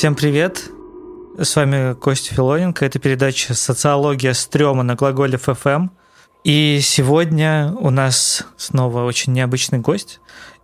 Всем 0.00 0.14
привет! 0.14 0.70
С 1.36 1.54
вами 1.56 1.92
Костя 1.92 2.32
Филоненко. 2.32 2.86
Это 2.86 2.98
передача 2.98 3.52
«Социология 3.52 4.32
стрёма» 4.32 4.82
на 4.82 4.94
глаголе 4.94 5.36
ФМ. 5.36 5.88
И 6.42 6.80
сегодня 6.80 7.74
у 7.78 7.90
нас 7.90 8.46
снова 8.56 9.04
очень 9.04 9.34
необычный 9.34 9.78
гость. 9.78 10.20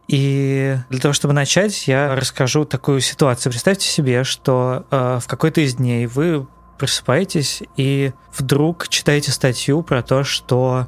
И 0.09 0.79
для 0.89 1.01
того, 1.01 1.13
чтобы 1.13 1.35
начать, 1.35 1.87
я 1.87 2.15
расскажу 2.15 2.65
такую 2.65 3.03
ситуацию. 3.03 3.53
Представьте 3.53 3.87
себе, 3.87 4.25
что 4.25 4.87
э, 4.91 5.19
в 5.23 5.27
какой-то 5.29 5.61
из 5.61 5.75
дней 5.75 6.07
вы 6.07 6.47
просыпаетесь 6.79 7.63
и 7.77 8.15
вдруг 8.35 8.89
читаете 8.89 9.33
статью 9.33 9.83
про 9.83 10.01
то, 10.03 10.25
что 10.25 10.87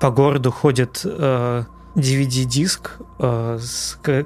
по 0.00 0.10
городу 0.10 0.50
ходит 0.50 1.02
э, 1.04 1.62
DVD-диск, 1.94 2.96
э, 3.20 3.58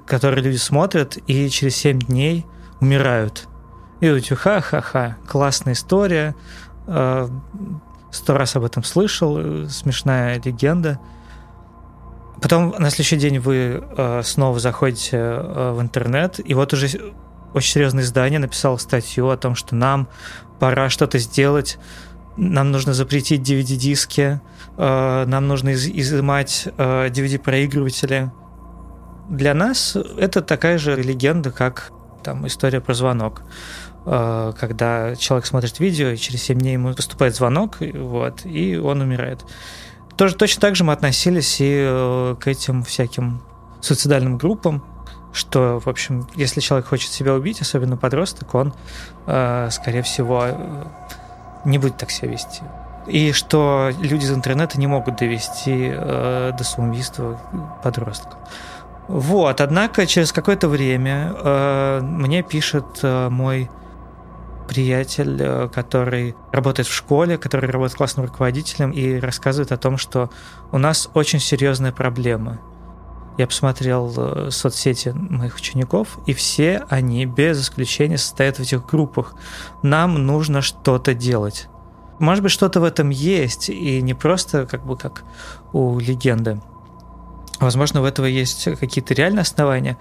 который 0.07 0.43
люди 0.43 0.57
смотрят, 0.57 1.19
и 1.27 1.51
через 1.51 1.77
7 1.77 1.99
дней 1.99 2.47
умирают. 2.81 3.50
И 4.01 4.07
думаете, 4.07 4.35
ха-ха-ха, 4.35 5.17
классная 5.29 5.75
история, 5.75 6.35
э, 6.87 7.29
сто 8.11 8.37
раз 8.37 8.57
об 8.57 8.65
этом 8.65 8.83
слышал, 8.83 9.37
э, 9.39 9.67
смешная 9.69 10.41
легенда. 10.43 10.99
Потом 12.41 12.71
на 12.79 12.89
следующий 12.89 13.19
день 13.19 13.39
вы 13.39 13.85
э, 13.85 14.23
снова 14.25 14.59
заходите 14.59 15.19
в 15.19 15.79
интернет, 15.81 16.41
и 16.43 16.55
вот 16.55 16.73
уже 16.73 16.89
очень 17.53 17.73
серьезное 17.73 18.03
издание 18.03 18.39
написало 18.39 18.79
статью 18.79 19.29
о 19.29 19.37
том, 19.37 19.55
что 19.55 19.75
нам 19.75 20.09
пора 20.59 20.89
что-то 20.89 21.19
сделать, 21.19 21.79
нам 22.39 22.71
нужно 22.71 22.95
запретить 22.95 23.43
DVD-диски, 23.43 24.41
нам 24.79 25.49
нужно 25.49 25.75
изымать 25.75 26.69
DVD-проигрыватели. 26.79 28.31
Для 29.29 29.53
нас 29.53 29.97
это 30.17 30.41
такая 30.41 30.79
же 30.79 30.97
легенда, 30.97 31.51
как 31.51 31.91
там 32.23 32.47
история 32.47 32.81
про 32.81 32.95
звонок. 32.95 33.43
Э, 34.07 34.53
когда 34.59 35.15
человек 35.17 35.47
смотрит 35.47 35.79
видео, 35.79 36.09
и 36.09 36.17
через 36.17 36.43
7 36.45 36.59
дней 36.59 36.73
ему 36.75 36.95
поступает 36.95 37.35
звонок, 37.37 37.79
вот, 37.81 38.47
и 38.47 38.77
он 38.77 39.01
умирает. 39.03 39.45
Тоже 40.17 40.37
точно 40.37 40.61
так 40.61 40.77
же 40.77 40.85
мы 40.85 40.93
относились 40.93 41.61
и 41.61 41.83
э, 41.83 42.37
к 42.41 42.47
этим 42.47 42.83
всяким 42.83 43.43
суицидальным 43.81 44.39
группам, 44.39 44.83
что, 45.33 45.81
в 45.81 45.89
общем, 45.89 46.27
если 46.35 46.61
человек 46.61 46.89
хочет 46.89 47.13
себя 47.13 47.35
убить, 47.35 47.61
особенно 47.61 47.97
подросток, 47.97 48.55
он, 48.55 48.73
э, 49.27 49.69
скорее 49.71 50.03
всего, 50.03 50.47
не 51.65 51.79
будет 51.79 51.99
так 51.99 52.11
себя 52.11 52.31
вести. 52.31 52.63
И 53.07 53.33
что 53.33 53.91
люди 54.01 54.25
из 54.25 54.33
интернета 54.33 54.79
не 54.79 54.87
могут 54.87 55.17
довести 55.17 55.91
до 55.91 56.59
самоубийства 56.63 57.41
подростка. 57.83 58.37
Вот, 59.09 59.61
однако 59.61 60.07
через 60.07 60.33
какое-то 60.33 60.69
время 60.69 61.33
мне 62.03 62.43
пишет 62.43 63.03
мой 63.03 63.71
приятель, 64.71 65.37
э, 65.41 65.69
который 65.69 66.37
работает 66.53 66.87
в 66.87 66.95
школе, 66.95 67.39
который 67.39 67.69
работает 67.69 67.99
классным 67.99 68.27
руководителем 68.27 68.93
и 68.93 69.19
рассказывает 69.19 69.73
о 69.73 69.77
том, 69.77 69.99
что 69.99 70.31
у 70.71 70.79
нас 70.79 71.11
очень 71.13 71.41
серьезная 71.41 71.91
проблема. 71.91 72.61
Я 73.37 73.49
посмотрел 73.49 74.15
э, 74.17 74.51
соцсети 74.53 75.09
моих 75.09 75.57
учеников, 75.57 76.21
и 76.27 76.35
все 76.35 76.85
они 76.89 77.27
без 77.27 77.61
исключения 77.61 78.17
состоят 78.17 78.59
в 78.59 78.61
этих 78.61 78.87
группах. 78.87 79.35
Нам 79.83 80.15
нужно 80.25 80.63
что-то 80.63 81.15
делать. 81.15 81.69
Может 82.21 82.45
быть, 82.45 82.53
что-то 82.53 82.81
в 82.81 82.85
этом 82.85 83.11
есть, 83.11 83.71
и 83.71 84.01
не 84.03 84.15
просто 84.15 84.67
как 84.67 84.87
бы 84.87 84.97
как 84.97 85.25
у 85.73 85.99
легенды. 85.99 86.61
Возможно, 87.59 88.03
в 88.03 88.05
этого 88.05 88.27
есть 88.27 88.65
какие-то 88.79 89.15
реальные 89.15 89.43
основания. 89.43 89.99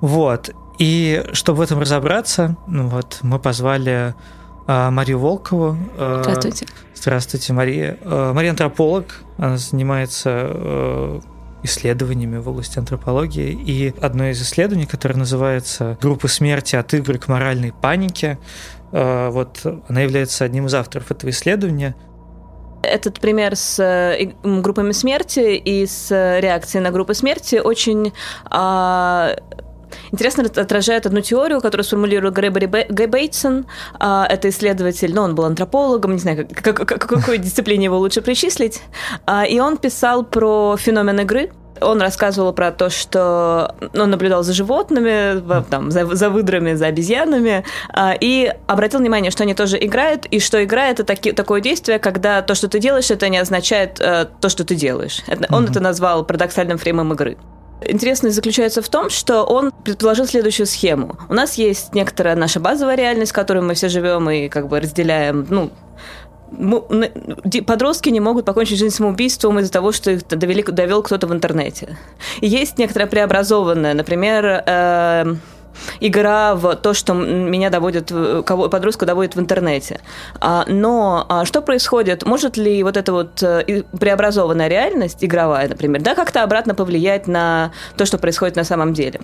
Вот. 0.00 0.50
И 0.78 1.24
чтобы 1.32 1.58
в 1.58 1.60
этом 1.62 1.78
разобраться, 1.78 2.56
ну 2.66 2.88
вот, 2.88 3.18
мы 3.22 3.38
позвали 3.38 4.14
э, 4.66 4.90
Марию 4.90 5.18
Волкову. 5.18 5.76
Э, 5.96 6.20
здравствуйте. 6.22 6.66
Здравствуйте, 6.94 7.52
Мария. 7.52 7.98
Э, 8.00 8.32
Мария 8.34 8.50
антрополог, 8.50 9.06
она 9.38 9.56
занимается 9.56 10.30
э, 10.30 11.20
исследованиями 11.62 12.38
в 12.38 12.48
области 12.48 12.78
антропологии. 12.78 13.52
И 13.52 13.94
одно 14.00 14.26
из 14.26 14.42
исследований, 14.42 14.86
которое 14.86 15.16
называется 15.16 15.98
«Группы 16.00 16.28
смерти 16.28 16.76
от 16.76 16.92
игры 16.94 17.18
к 17.18 17.28
моральной 17.28 17.72
панике», 17.72 18.38
э, 18.92 19.28
вот 19.30 19.64
она 19.88 20.00
является 20.00 20.44
одним 20.44 20.66
из 20.66 20.74
авторов 20.74 21.10
этого 21.10 21.30
исследования. 21.30 21.94
Этот 22.82 23.20
пример 23.20 23.56
с 23.56 23.78
э, 23.78 24.32
группами 24.42 24.92
смерти 24.92 25.56
и 25.56 25.86
с 25.86 26.10
реакцией 26.10 26.82
на 26.82 26.90
группы 26.90 27.14
смерти 27.14 27.56
очень 27.56 28.12
а, 28.50 29.36
интересно 30.12 30.44
отражает 30.44 31.06
одну 31.06 31.20
теорию, 31.20 31.60
которую 31.60 31.84
сформулировал 31.84 32.32
Грегори 32.32 33.06
Бейтсон. 33.06 33.66
А, 33.98 34.26
это 34.28 34.48
исследователь, 34.48 35.14
ну, 35.14 35.22
он 35.22 35.34
был 35.34 35.44
антропологом, 35.44 36.12
не 36.12 36.18
знаю, 36.18 36.48
как, 36.52 36.76
как, 36.76 36.88
к 36.88 37.06
какой 37.06 37.38
дисциплине 37.38 37.84
его 37.84 37.98
лучше 37.98 38.22
причислить. 38.22 38.82
А, 39.26 39.44
и 39.44 39.58
он 39.58 39.76
писал 39.76 40.24
про 40.24 40.76
феномен 40.76 41.20
игры, 41.20 41.50
он 41.80 42.00
рассказывал 42.00 42.52
про 42.52 42.70
то, 42.70 42.90
что 42.90 43.74
он 43.94 44.10
наблюдал 44.10 44.42
за 44.42 44.52
животными, 44.52 45.42
там, 45.70 45.90
за, 45.90 46.06
за 46.14 46.30
выдрами, 46.30 46.74
за 46.74 46.86
обезьянами, 46.86 47.64
а, 47.92 48.14
и 48.18 48.52
обратил 48.66 49.00
внимание, 49.00 49.30
что 49.30 49.42
они 49.42 49.54
тоже 49.54 49.78
играют, 49.84 50.26
и 50.26 50.40
что 50.40 50.62
игра 50.62 50.88
это 50.88 51.04
таки, 51.04 51.32
такое 51.32 51.60
действие, 51.60 51.98
когда 51.98 52.42
то, 52.42 52.54
что 52.54 52.68
ты 52.68 52.78
делаешь, 52.78 53.10
это 53.10 53.28
не 53.28 53.38
означает 53.38 54.00
э, 54.00 54.26
то, 54.40 54.48
что 54.48 54.64
ты 54.64 54.74
делаешь. 54.74 55.22
Он 55.50 55.64
mm-hmm. 55.64 55.70
это 55.70 55.80
назвал 55.80 56.24
парадоксальным 56.24 56.78
фреймом 56.78 57.12
игры. 57.12 57.36
Интересность 57.86 58.36
заключается 58.36 58.82
в 58.82 58.88
том, 58.88 59.10
что 59.10 59.44
он 59.44 59.72
предположил 59.84 60.26
следующую 60.26 60.66
схему. 60.66 61.16
У 61.28 61.34
нас 61.34 61.54
есть 61.54 61.94
некоторая 61.94 62.36
наша 62.36 62.60
базовая 62.60 62.96
реальность, 62.96 63.32
в 63.32 63.34
которой 63.34 63.62
мы 63.62 63.74
все 63.74 63.88
живем 63.88 64.28
и 64.30 64.48
как 64.48 64.68
бы 64.68 64.80
разделяем, 64.80 65.46
ну, 65.50 65.70
подростки 67.66 68.10
не 68.10 68.20
могут 68.20 68.44
покончить 68.44 68.78
жизнь 68.78 68.94
самоубийством 68.94 69.58
из-за 69.58 69.72
того, 69.72 69.92
что 69.92 70.10
их 70.10 70.26
довели, 70.28 70.62
довел 70.62 71.02
кто-то 71.02 71.26
в 71.26 71.32
интернете. 71.32 71.98
И 72.40 72.46
есть 72.46 72.78
некоторая 72.78 73.08
преобразованная, 73.08 73.94
например, 73.94 74.62
э, 74.66 75.34
игра 76.00 76.54
в 76.54 76.76
то, 76.76 76.94
что 76.94 77.14
меня 77.14 77.70
доводит, 77.70 78.12
кого, 78.44 78.68
подростка 78.68 79.06
доводит 79.06 79.36
в 79.36 79.40
интернете. 79.40 80.00
А, 80.40 80.64
но 80.66 81.26
а 81.28 81.44
что 81.44 81.62
происходит? 81.62 82.24
Может 82.24 82.56
ли 82.56 82.82
вот 82.82 82.96
эта 82.96 83.12
вот 83.12 83.42
э, 83.42 83.82
преобразованная 83.98 84.68
реальность, 84.68 85.24
игровая, 85.24 85.68
например, 85.68 86.02
да, 86.02 86.14
как-то 86.14 86.42
обратно 86.42 86.74
повлиять 86.74 87.26
на 87.26 87.72
то, 87.96 88.06
что 88.06 88.18
происходит 88.18 88.56
на 88.56 88.64
самом 88.64 88.94
деле? 88.94 89.20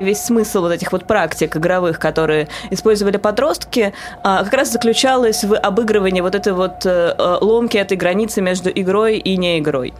Весь 0.00 0.22
смысл 0.22 0.62
вот 0.62 0.72
этих 0.72 0.90
вот 0.90 1.06
практик 1.06 1.56
игровых, 1.56 2.00
которые 2.00 2.48
использовали 2.70 3.16
подростки, 3.16 3.94
а, 4.22 4.42
как 4.44 4.52
раз 4.54 4.72
заключалось 4.72 5.44
в 5.44 5.56
обыгрывании 5.56 6.20
вот 6.20 6.34
этой 6.34 6.52
вот 6.52 6.84
э, 6.84 7.14
э, 7.16 7.38
ломки 7.40 7.76
этой 7.76 7.96
границы 7.96 8.40
между 8.40 8.70
игрой 8.70 9.18
и 9.18 9.36
не 9.36 9.58
игрой. 9.58 9.94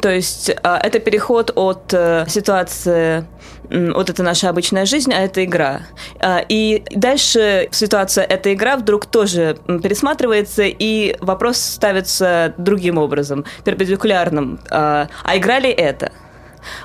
То 0.00 0.10
есть 0.10 0.50
это 0.50 0.98
переход 0.98 1.50
от 1.54 1.94
ситуации 2.28 3.24
вот 3.70 4.10
это 4.10 4.22
наша 4.22 4.48
обычная 4.48 4.86
жизнь, 4.86 5.12
а 5.12 5.20
это 5.20 5.44
игра. 5.44 5.82
А, 6.20 6.44
и 6.48 6.84
дальше 6.94 7.68
ситуация 7.70 8.24
«эта 8.24 8.52
игра» 8.52 8.76
вдруг 8.76 9.06
тоже 9.06 9.58
пересматривается, 9.66 10.64
и 10.64 11.16
вопрос 11.20 11.58
ставится 11.58 12.54
другим 12.58 12.98
образом, 12.98 13.44
перпендикулярным. 13.64 14.60
А, 14.70 15.08
а 15.22 15.36
игра 15.36 15.58
ли 15.58 15.70
это? 15.70 16.12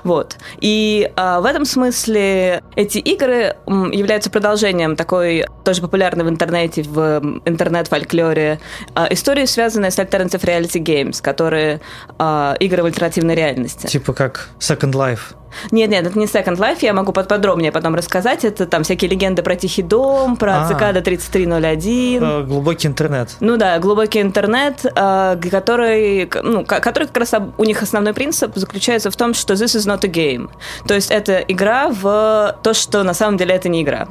Вот. 0.04 0.38
И 0.60 1.12
а, 1.16 1.42
в 1.42 1.46
этом 1.46 1.66
смысле 1.66 2.64
эти 2.76 2.98
игры 2.98 3.56
являются 3.68 4.30
продолжением 4.30 4.96
такой 4.96 5.46
тоже 5.64 5.82
популярной 5.82 6.26
в 6.26 6.30
интернете, 6.30 6.84
в 6.84 7.42
интернет-фольклоре 7.46 8.60
а, 8.96 9.08
истории, 9.12 9.46
связанной 9.46 9.92
с 9.92 10.00
Alternative 10.00 10.42
Reality 10.42 10.82
Games, 10.82 11.22
которые 11.22 11.82
а, 12.18 12.56
игры 12.60 12.84
в 12.84 12.86
альтернативной 12.86 13.36
реальности. 13.36 13.88
Типа 13.88 14.14
как 14.14 14.50
Second 14.60 14.94
Life. 14.94 15.36
Нет, 15.72 15.90
нет, 15.90 16.06
это 16.06 16.18
не 16.18 16.26
Second 16.26 16.58
Life, 16.58 16.80
я 16.82 16.94
могу 16.94 17.12
подробнее 17.12 17.72
потом 17.72 17.96
рассказать. 17.96 18.46
Это 18.46 18.66
там 18.66 18.84
всякие 18.84 19.10
легенды 19.10 19.42
про 19.42 19.56
Тихий 19.56 19.84
дом, 19.84 20.38
про 20.38 20.62
а, 20.64 20.68
цикада 20.68 21.02
3301. 21.02 22.24
Э, 22.24 22.44
глубокий 22.44 22.88
интернет. 22.88 23.36
Ну 23.40 23.58
да, 23.58 23.80
глубокий 23.80 24.22
интернет, 24.22 24.86
э, 24.86 25.38
который, 25.52 26.30
ну, 26.44 26.66
который 26.66 27.08
как 27.08 27.18
раз 27.18 27.34
у 27.58 27.64
них 27.64 27.82
основной 27.82 28.14
принцип 28.14 28.56
заключается 28.56 29.12
в 29.12 29.16
том, 29.16 29.34
что 29.34 29.54
this 29.54 29.76
is 29.76 29.88
not 29.88 30.06
a 30.06 30.10
game. 30.10 30.50
То 30.88 30.94
есть 30.94 31.12
это 31.12 31.40
игра 31.40 31.90
в 31.90 32.56
то, 32.64 32.74
что 32.74 33.04
на 33.04 33.14
самом 33.14 33.38
деле 33.38 33.56
это 33.56 33.70
не 33.70 33.82
игра 33.82 34.08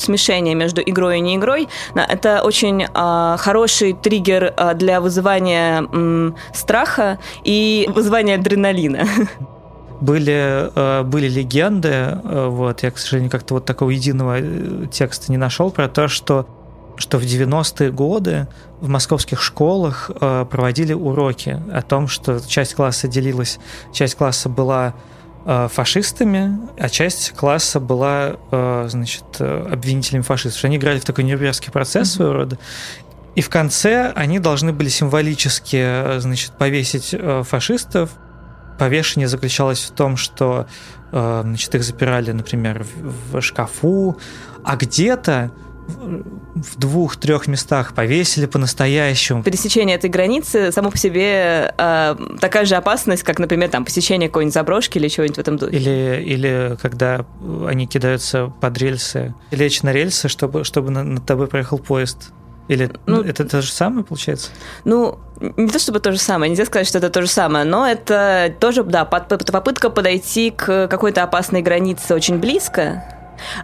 смешение 0.00 0.54
между 0.54 0.80
игрой 0.80 1.18
и 1.18 1.20
не 1.20 1.36
игрой, 1.36 1.68
это 1.94 2.42
очень 2.42 2.82
э, 2.82 3.36
хороший 3.38 3.92
триггер 3.92 4.54
э, 4.56 4.74
для 4.74 5.00
вызывания 5.00 5.84
э, 5.92 6.30
страха 6.54 7.18
и 7.44 7.88
вызывания 7.94 8.36
адреналина. 8.36 9.06
были, 10.00 10.70
э, 10.74 11.02
были 11.02 11.28
легенды, 11.28 11.88
э, 11.88 12.46
вот, 12.48 12.82
я, 12.82 12.90
к 12.90 12.98
сожалению, 12.98 13.30
как-то 13.30 13.54
вот 13.54 13.64
такого 13.64 13.90
единого 13.90 14.38
э, 14.40 14.86
текста 14.90 15.30
не 15.30 15.38
нашел 15.38 15.70
про 15.70 15.88
то, 15.88 16.08
что 16.08 16.48
что 16.96 17.16
в 17.16 17.22
90-е 17.22 17.92
годы 17.92 18.46
в 18.82 18.88
московских 18.88 19.40
школах 19.40 20.10
проводили 20.20 20.92
уроки 20.92 21.58
о 21.72 21.80
том, 21.80 22.08
что 22.08 22.40
часть 22.46 22.74
класса 22.74 23.08
делилась, 23.08 23.58
часть 23.90 24.16
класса 24.16 24.50
была 24.50 24.92
фашистами, 25.46 26.58
а 26.78 26.90
часть 26.90 27.30
класса 27.30 27.80
была, 27.80 28.36
значит, 28.50 29.24
обвинителями 29.40 30.20
фашистов. 30.20 30.62
Они 30.64 30.76
играли 30.76 30.98
в 30.98 31.06
такой 31.06 31.24
нюрнбергский 31.24 31.72
процесс 31.72 32.08
mm-hmm. 32.08 32.16
своего 32.16 32.34
рода. 32.34 32.58
И 33.34 33.40
в 33.40 33.48
конце 33.48 34.12
они 34.14 34.38
должны 34.38 34.74
были 34.74 34.90
символически, 34.90 36.18
значит, 36.20 36.52
повесить 36.58 37.14
фашистов. 37.44 38.10
Повешение 38.80 39.28
заключалось 39.28 39.80
в 39.80 39.90
том, 39.90 40.16
что, 40.16 40.66
значит, 41.12 41.74
их 41.74 41.84
запирали, 41.84 42.32
например, 42.32 42.86
в 43.30 43.42
шкафу, 43.42 44.16
а 44.64 44.76
где-то 44.76 45.50
в 46.54 46.78
двух-трех 46.78 47.46
местах 47.46 47.94
повесили 47.94 48.46
по-настоящему. 48.46 49.42
Пересечение 49.42 49.96
этой 49.96 50.08
границы 50.08 50.72
само 50.72 50.90
по 50.90 50.96
себе 50.96 51.74
э, 51.76 52.16
такая 52.40 52.64
же 52.64 52.76
опасность, 52.76 53.22
как, 53.22 53.38
например, 53.38 53.68
там 53.68 53.84
посещение 53.84 54.28
какой-нибудь 54.28 54.54
заброшки 54.54 54.96
или 54.96 55.08
чего-нибудь 55.08 55.36
в 55.36 55.40
этом 55.40 55.58
духе. 55.58 55.76
Или, 55.76 56.22
или 56.24 56.78
когда 56.80 57.26
они 57.66 57.86
кидаются 57.86 58.46
под 58.60 58.78
рельсы, 58.78 59.34
лечь 59.50 59.82
на 59.82 59.92
рельсы, 59.92 60.28
чтобы, 60.28 60.64
чтобы 60.64 60.90
над 60.90 61.26
тобой 61.26 61.48
проехал 61.48 61.78
поезд. 61.78 62.32
Или 62.70 62.88
ну, 63.04 63.20
это 63.20 63.44
то 63.44 63.62
же 63.62 63.72
самое, 63.72 64.04
получается? 64.04 64.50
Ну, 64.84 65.18
не 65.40 65.66
то 65.66 65.80
чтобы 65.80 65.98
то 65.98 66.12
же 66.12 66.18
самое, 66.18 66.48
нельзя 66.48 66.64
сказать, 66.66 66.86
что 66.86 66.98
это 66.98 67.10
то 67.10 67.20
же 67.20 67.26
самое, 67.26 67.64
но 67.64 67.84
это 67.84 68.54
тоже, 68.60 68.84
да, 68.84 69.04
попытка 69.04 69.90
подойти 69.90 70.52
к 70.52 70.86
какой-то 70.86 71.24
опасной 71.24 71.62
границе 71.62 72.14
очень 72.14 72.38
близко, 72.38 73.02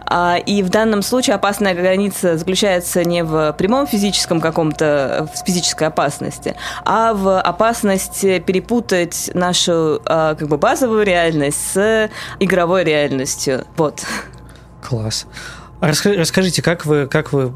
а, 0.05 0.35
и 0.45 0.61
в 0.61 0.67
данном 0.67 1.03
случае 1.03 1.37
опасная 1.37 1.73
граница 1.73 2.37
заключается 2.37 3.05
не 3.05 3.23
в 3.23 3.53
прямом 3.57 3.87
физическом 3.87 4.41
каком-то, 4.41 5.29
в 5.33 5.45
физической 5.45 5.87
опасности, 5.87 6.57
а 6.83 7.13
в 7.13 7.39
опасности 7.39 8.39
перепутать 8.39 9.31
нашу 9.33 10.01
а, 10.03 10.35
как 10.35 10.49
бы 10.49 10.57
базовую 10.57 11.05
реальность 11.05 11.71
с 11.71 12.09
игровой 12.41 12.83
реальностью. 12.83 13.63
Вот. 13.77 14.03
Класс. 14.85 15.27
Расскажите, 15.79 16.61
как 16.61 16.85
вы, 16.85 17.07
как 17.07 17.31
вы 17.31 17.53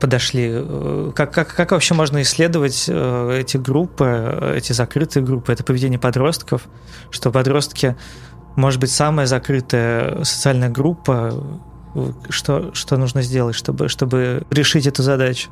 подошли? 0.00 0.50
Э, 0.52 1.12
как, 1.14 1.32
как, 1.32 1.54
как 1.54 1.72
вообще 1.72 1.94
можно 1.94 2.22
исследовать 2.22 2.86
э, 2.88 3.38
эти 3.40 3.56
группы, 3.56 4.54
эти 4.56 4.72
закрытые 4.72 5.22
группы, 5.24 5.52
это 5.52 5.64
поведение 5.64 5.98
подростков, 5.98 6.62
что 7.10 7.30
подростки 7.30 7.96
может 8.56 8.80
быть, 8.80 8.90
самая 8.90 9.26
закрытая 9.26 10.24
социальная 10.24 10.70
группа, 10.70 11.44
что, 12.30 12.74
что 12.74 12.96
нужно 12.96 13.22
сделать, 13.22 13.54
чтобы, 13.54 13.88
чтобы 13.88 14.44
решить 14.50 14.86
эту 14.86 15.02
задачу? 15.02 15.50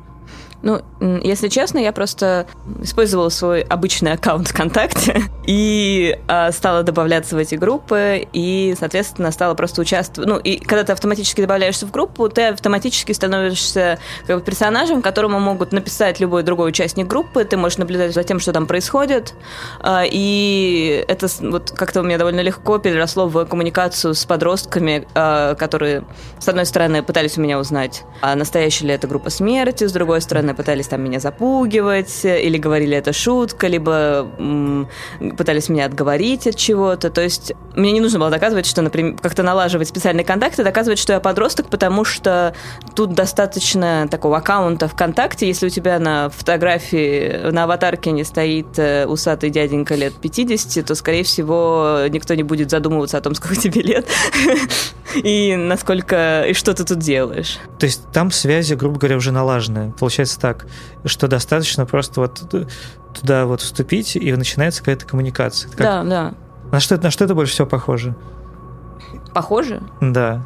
Ну, 0.61 0.81
если 1.23 1.47
честно, 1.47 1.77
я 1.77 1.91
просто 1.91 2.47
использовала 2.81 3.29
свой 3.29 3.61
обычный 3.61 4.13
аккаунт 4.13 4.47
ВКонтакте 4.47 5.23
и 5.45 6.17
э, 6.27 6.51
стала 6.51 6.83
добавляться 6.83 7.35
в 7.35 7.37
эти 7.37 7.55
группы, 7.55 8.27
и, 8.33 8.75
соответственно, 8.79 9.31
стала 9.31 9.53
просто 9.53 9.81
участвовать. 9.81 10.27
Ну, 10.27 10.37
и 10.37 10.57
когда 10.57 10.83
ты 10.83 10.93
автоматически 10.93 11.41
добавляешься 11.41 11.85
в 11.85 11.91
группу, 11.91 12.29
ты 12.29 12.47
автоматически 12.47 13.11
становишься 13.11 13.99
как 14.25 14.37
бы, 14.37 14.43
персонажем, 14.43 15.01
которому 15.01 15.39
могут 15.39 15.71
написать 15.71 16.19
любой 16.19 16.43
другой 16.43 16.69
участник 16.69 17.07
группы, 17.07 17.43
ты 17.43 17.57
можешь 17.57 17.77
наблюдать 17.77 18.13
за 18.13 18.23
тем, 18.23 18.39
что 18.39 18.51
там 18.51 18.65
происходит, 18.65 19.35
э, 19.83 20.03
и 20.09 21.05
это 21.07 21.27
вот 21.41 21.71
как-то 21.71 22.01
у 22.01 22.03
меня 22.03 22.17
довольно 22.17 22.41
легко 22.41 22.77
переросло 22.79 23.27
в 23.27 23.45
коммуникацию 23.45 24.13
с 24.13 24.25
подростками, 24.25 25.07
э, 25.13 25.55
которые, 25.59 26.05
с 26.39 26.47
одной 26.47 26.65
стороны, 26.65 27.03
пытались 27.03 27.37
у 27.37 27.41
меня 27.41 27.59
узнать, 27.59 28.03
а 28.21 28.35
настоящая 28.35 28.87
ли 28.87 28.93
это 28.93 29.07
группа 29.07 29.29
смерти, 29.29 29.83
с 29.83 29.91
другой 29.91 30.21
стороны, 30.21 30.44
пытались 30.53 30.87
там 30.87 31.01
меня 31.01 31.19
запугивать, 31.19 32.23
или 32.23 32.57
говорили 32.57 32.97
это 32.97 33.13
шутка, 33.13 33.67
либо 33.67 34.27
м, 34.37 34.87
пытались 35.37 35.69
меня 35.69 35.85
отговорить 35.85 36.47
от 36.47 36.55
чего-то. 36.55 37.09
То 37.09 37.21
есть 37.21 37.53
мне 37.75 37.91
не 37.91 38.01
нужно 38.01 38.19
было 38.19 38.29
доказывать, 38.29 38.65
что, 38.65 38.81
например, 38.81 39.17
как-то 39.21 39.43
налаживать 39.43 39.87
специальные 39.87 40.25
контакты, 40.25 40.63
доказывать, 40.63 40.99
что 40.99 41.13
я 41.13 41.19
подросток, 41.19 41.67
потому 41.67 42.05
что 42.05 42.53
тут 42.95 43.13
достаточно 43.13 44.07
такого 44.09 44.37
аккаунта 44.37 44.87
ВКонтакте, 44.87 45.47
если 45.47 45.67
у 45.67 45.69
тебя 45.69 45.99
на 45.99 46.29
фотографии, 46.29 47.51
на 47.51 47.63
аватарке 47.63 48.11
не 48.11 48.23
стоит 48.23 48.77
э, 48.77 49.05
усатый 49.05 49.49
дяденька 49.49 49.95
лет 49.95 50.13
50, 50.13 50.85
то, 50.85 50.95
скорее 50.95 51.23
всего, 51.23 52.01
никто 52.09 52.33
не 52.35 52.43
будет 52.43 52.69
задумываться 52.69 53.17
о 53.17 53.21
том, 53.21 53.35
сколько 53.35 53.55
тебе 53.55 53.81
лет 53.81 54.07
и 55.15 55.55
насколько, 55.55 56.45
и 56.47 56.53
что 56.53 56.73
ты 56.73 56.83
тут 56.83 56.99
делаешь. 56.99 57.57
То 57.79 57.85
есть 57.85 58.01
там 58.11 58.31
связи, 58.31 58.73
грубо 58.73 58.99
говоря, 58.99 59.17
уже 59.17 59.31
налажены. 59.31 59.93
Получается 59.99 60.34
так, 60.37 60.65
что 61.05 61.27
достаточно 61.27 61.85
просто 61.85 62.21
вот 62.21 62.43
туда 63.13 63.45
вот 63.45 63.61
вступить, 63.61 64.15
и 64.15 64.31
начинается 64.33 64.81
какая-то 64.81 65.05
коммуникация. 65.05 65.69
Как... 65.71 65.79
Да, 65.79 66.03
да. 66.03 66.33
На 66.71 66.79
что, 66.79 66.97
на 66.97 67.11
что 67.11 67.25
это 67.25 67.35
больше 67.35 67.53
всего 67.53 67.67
похоже? 67.67 68.15
Похоже? 69.33 69.81
Да. 70.01 70.45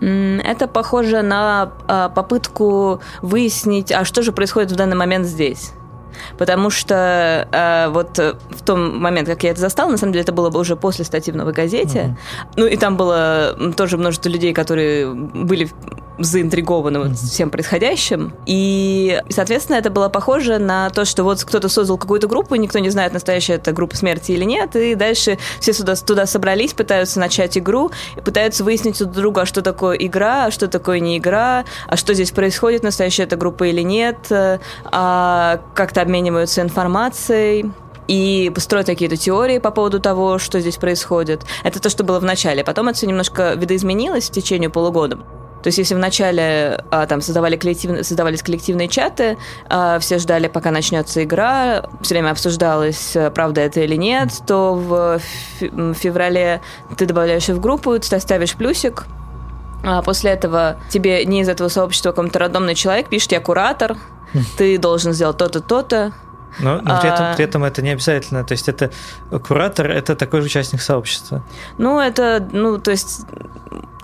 Это 0.00 0.66
похоже 0.66 1.22
на 1.22 1.72
а, 1.86 2.08
попытку 2.08 3.00
выяснить, 3.22 3.92
а 3.92 4.04
что 4.04 4.22
же 4.22 4.32
происходит 4.32 4.72
в 4.72 4.76
данный 4.76 4.96
момент 4.96 5.26
здесь. 5.26 5.72
Потому 6.38 6.70
что 6.70 7.48
э, 7.50 7.88
вот 7.90 8.18
в 8.18 8.62
том 8.64 8.98
момент, 8.98 9.28
как 9.28 9.42
я 9.42 9.50
это 9.50 9.60
застала, 9.60 9.90
на 9.90 9.96
самом 9.96 10.12
деле 10.12 10.22
это 10.22 10.32
было 10.32 10.50
бы 10.50 10.60
уже 10.60 10.76
после 10.76 11.04
статьи 11.04 11.32
в 11.32 11.36
«Новой 11.36 11.52
газете». 11.52 12.16
Uh-huh. 12.16 12.52
Ну, 12.56 12.66
и 12.66 12.76
там 12.76 12.96
было 12.96 13.56
тоже 13.76 13.98
множество 13.98 14.28
людей, 14.28 14.52
которые 14.52 15.12
были 15.12 15.68
заинтригованы 16.18 17.00
вот 17.00 17.16
всем 17.16 17.50
происходящим. 17.50 18.34
И, 18.46 19.20
соответственно, 19.28 19.76
это 19.76 19.90
было 19.90 20.08
похоже 20.08 20.58
на 20.58 20.90
то, 20.90 21.04
что 21.04 21.24
вот 21.24 21.42
кто-то 21.44 21.68
создал 21.68 21.98
какую-то 21.98 22.28
группу, 22.28 22.54
никто 22.54 22.78
не 22.78 22.90
знает, 22.90 23.12
настоящая 23.12 23.54
это 23.54 23.72
группа 23.72 23.96
смерти 23.96 24.32
или 24.32 24.44
нет, 24.44 24.76
и 24.76 24.94
дальше 24.94 25.38
все 25.60 25.72
сюда, 25.72 25.94
туда 25.96 26.26
собрались, 26.26 26.72
пытаются 26.72 27.18
начать 27.18 27.58
игру, 27.58 27.90
и 28.16 28.20
пытаются 28.20 28.64
выяснить 28.64 28.98
друг 28.98 29.12
друга, 29.12 29.42
а 29.42 29.46
что 29.46 29.62
такое 29.62 29.96
игра, 29.96 30.46
а 30.46 30.50
что 30.50 30.68
такое 30.68 31.00
не 31.00 31.18
игра, 31.18 31.64
а 31.86 31.96
что 31.96 32.14
здесь 32.14 32.30
происходит, 32.30 32.82
настоящая 32.82 33.24
это 33.24 33.36
группа 33.36 33.64
или 33.64 33.82
нет, 33.82 34.18
а 34.30 35.60
как-то 35.74 36.02
обмениваются 36.02 36.60
информацией 36.60 37.72
и 38.06 38.52
построить 38.54 38.86
какие-то 38.86 39.16
теории 39.16 39.58
по 39.58 39.70
поводу 39.70 39.98
того, 39.98 40.38
что 40.38 40.60
здесь 40.60 40.76
происходит. 40.76 41.42
Это 41.62 41.80
то, 41.80 41.88
что 41.88 42.04
было 42.04 42.20
в 42.20 42.24
начале. 42.24 42.62
Потом 42.62 42.88
это 42.88 42.98
все 42.98 43.06
немножко 43.06 43.54
видоизменилось 43.54 44.28
в 44.28 44.32
течение 44.32 44.68
полугода. 44.68 45.18
То 45.64 45.68
есть, 45.68 45.78
если 45.78 45.94
вначале 45.94 46.84
а, 46.90 47.06
там 47.06 47.22
создавали 47.22 47.56
коллектив, 47.56 48.06
создавались 48.06 48.42
коллективные 48.42 48.86
чаты, 48.86 49.38
а, 49.70 49.98
все 49.98 50.18
ждали, 50.18 50.46
пока 50.46 50.70
начнется 50.70 51.24
игра, 51.24 51.88
все 52.02 52.16
время 52.16 52.32
обсуждалось, 52.32 53.16
правда 53.34 53.62
это 53.62 53.80
или 53.80 53.96
нет, 53.96 54.28
то 54.46 54.74
в 54.74 55.20
феврале 55.94 56.60
ты 56.98 57.06
добавляешь 57.06 57.48
в 57.48 57.58
группу, 57.60 57.98
ты 57.98 58.20
ставишь 58.20 58.54
плюсик, 58.56 59.06
а 59.82 60.02
после 60.02 60.32
этого 60.32 60.76
тебе 60.90 61.24
не 61.24 61.40
из 61.40 61.48
этого 61.48 61.68
сообщества 61.68 62.12
какой-то 62.12 62.40
рандомный 62.40 62.74
человек 62.74 63.08
пишет, 63.08 63.32
я 63.32 63.40
куратор, 63.40 63.96
ты 64.58 64.76
должен 64.76 65.14
сделать 65.14 65.38
то-то, 65.38 65.62
то-то, 65.62 66.12
но, 66.58 66.80
но 66.80 67.00
при, 67.00 67.10
этом, 67.12 67.26
а... 67.26 67.34
при 67.34 67.44
этом 67.44 67.64
это 67.64 67.82
не 67.82 67.90
обязательно. 67.90 68.44
То 68.44 68.52
есть 68.52 68.68
это 68.68 68.90
куратор 69.46 69.90
это 69.90 70.14
такой 70.16 70.40
же 70.40 70.46
участник 70.46 70.80
сообщества. 70.80 71.44
Ну, 71.78 71.98
это, 71.98 72.46
ну, 72.52 72.78
то 72.78 72.90
есть 72.90 73.22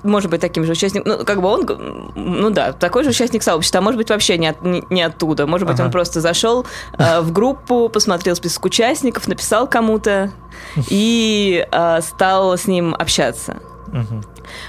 может 0.02 0.30
быть 0.30 0.40
таким 0.40 0.64
же 0.64 0.72
участником, 0.72 1.12
ну, 1.12 1.24
как 1.24 1.40
бы 1.40 1.48
он, 1.48 1.66
ну 2.14 2.50
да, 2.50 2.72
такой 2.72 3.04
же 3.04 3.10
участник 3.10 3.42
сообщества, 3.42 3.80
а 3.80 3.82
может 3.82 3.98
быть 3.98 4.08
вообще 4.08 4.38
не, 4.38 4.48
от, 4.48 4.62
не, 4.62 4.82
не 4.90 5.02
оттуда, 5.02 5.46
может 5.46 5.66
быть 5.66 5.74
ага. 5.74 5.86
он 5.86 5.90
просто 5.90 6.20
зашел 6.20 6.66
э, 6.98 7.20
в 7.20 7.32
группу, 7.32 7.88
посмотрел 7.88 8.34
список 8.34 8.64
участников, 8.64 9.28
написал 9.28 9.68
кому-то 9.68 10.32
и 10.88 11.66
э, 11.70 12.00
стал 12.00 12.56
с 12.56 12.66
ним 12.66 12.94
общаться. 12.94 13.58
Угу. 13.88 14.22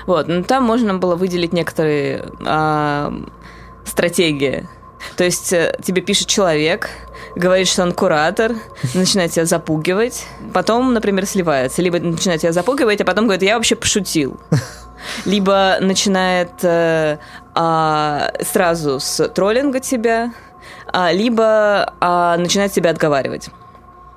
Вот, 0.07 0.27
ну 0.27 0.43
там 0.43 0.63
можно 0.63 0.95
было 0.95 1.15
выделить 1.15 1.53
некоторые 1.53 2.25
э, 2.39 3.11
стратегии. 3.85 4.67
То 5.17 5.23
есть 5.23 5.53
э, 5.53 5.77
тебе 5.83 6.01
пишет 6.01 6.27
человек, 6.27 6.89
говорит, 7.35 7.67
что 7.67 7.83
он 7.83 7.93
куратор, 7.93 8.53
начинает 8.93 9.31
тебя 9.31 9.45
запугивать, 9.45 10.25
потом, 10.53 10.93
например, 10.93 11.25
сливается, 11.25 11.81
либо 11.81 11.99
начинает 11.99 12.41
тебя 12.41 12.51
запугивать, 12.51 13.01
а 13.01 13.05
потом 13.05 13.25
говорит, 13.25 13.43
я 13.43 13.55
вообще 13.55 13.75
пошутил 13.75 14.39
либо 15.25 15.77
начинает 15.81 16.51
э, 16.63 17.17
а, 17.53 18.31
сразу 18.41 18.99
с 18.99 19.27
троллинга 19.29 19.79
тебя, 19.79 20.33
а, 20.91 21.11
либо 21.11 21.93
а, 21.99 22.37
начинает 22.37 22.71
тебя 22.71 22.91
отговаривать. 22.91 23.49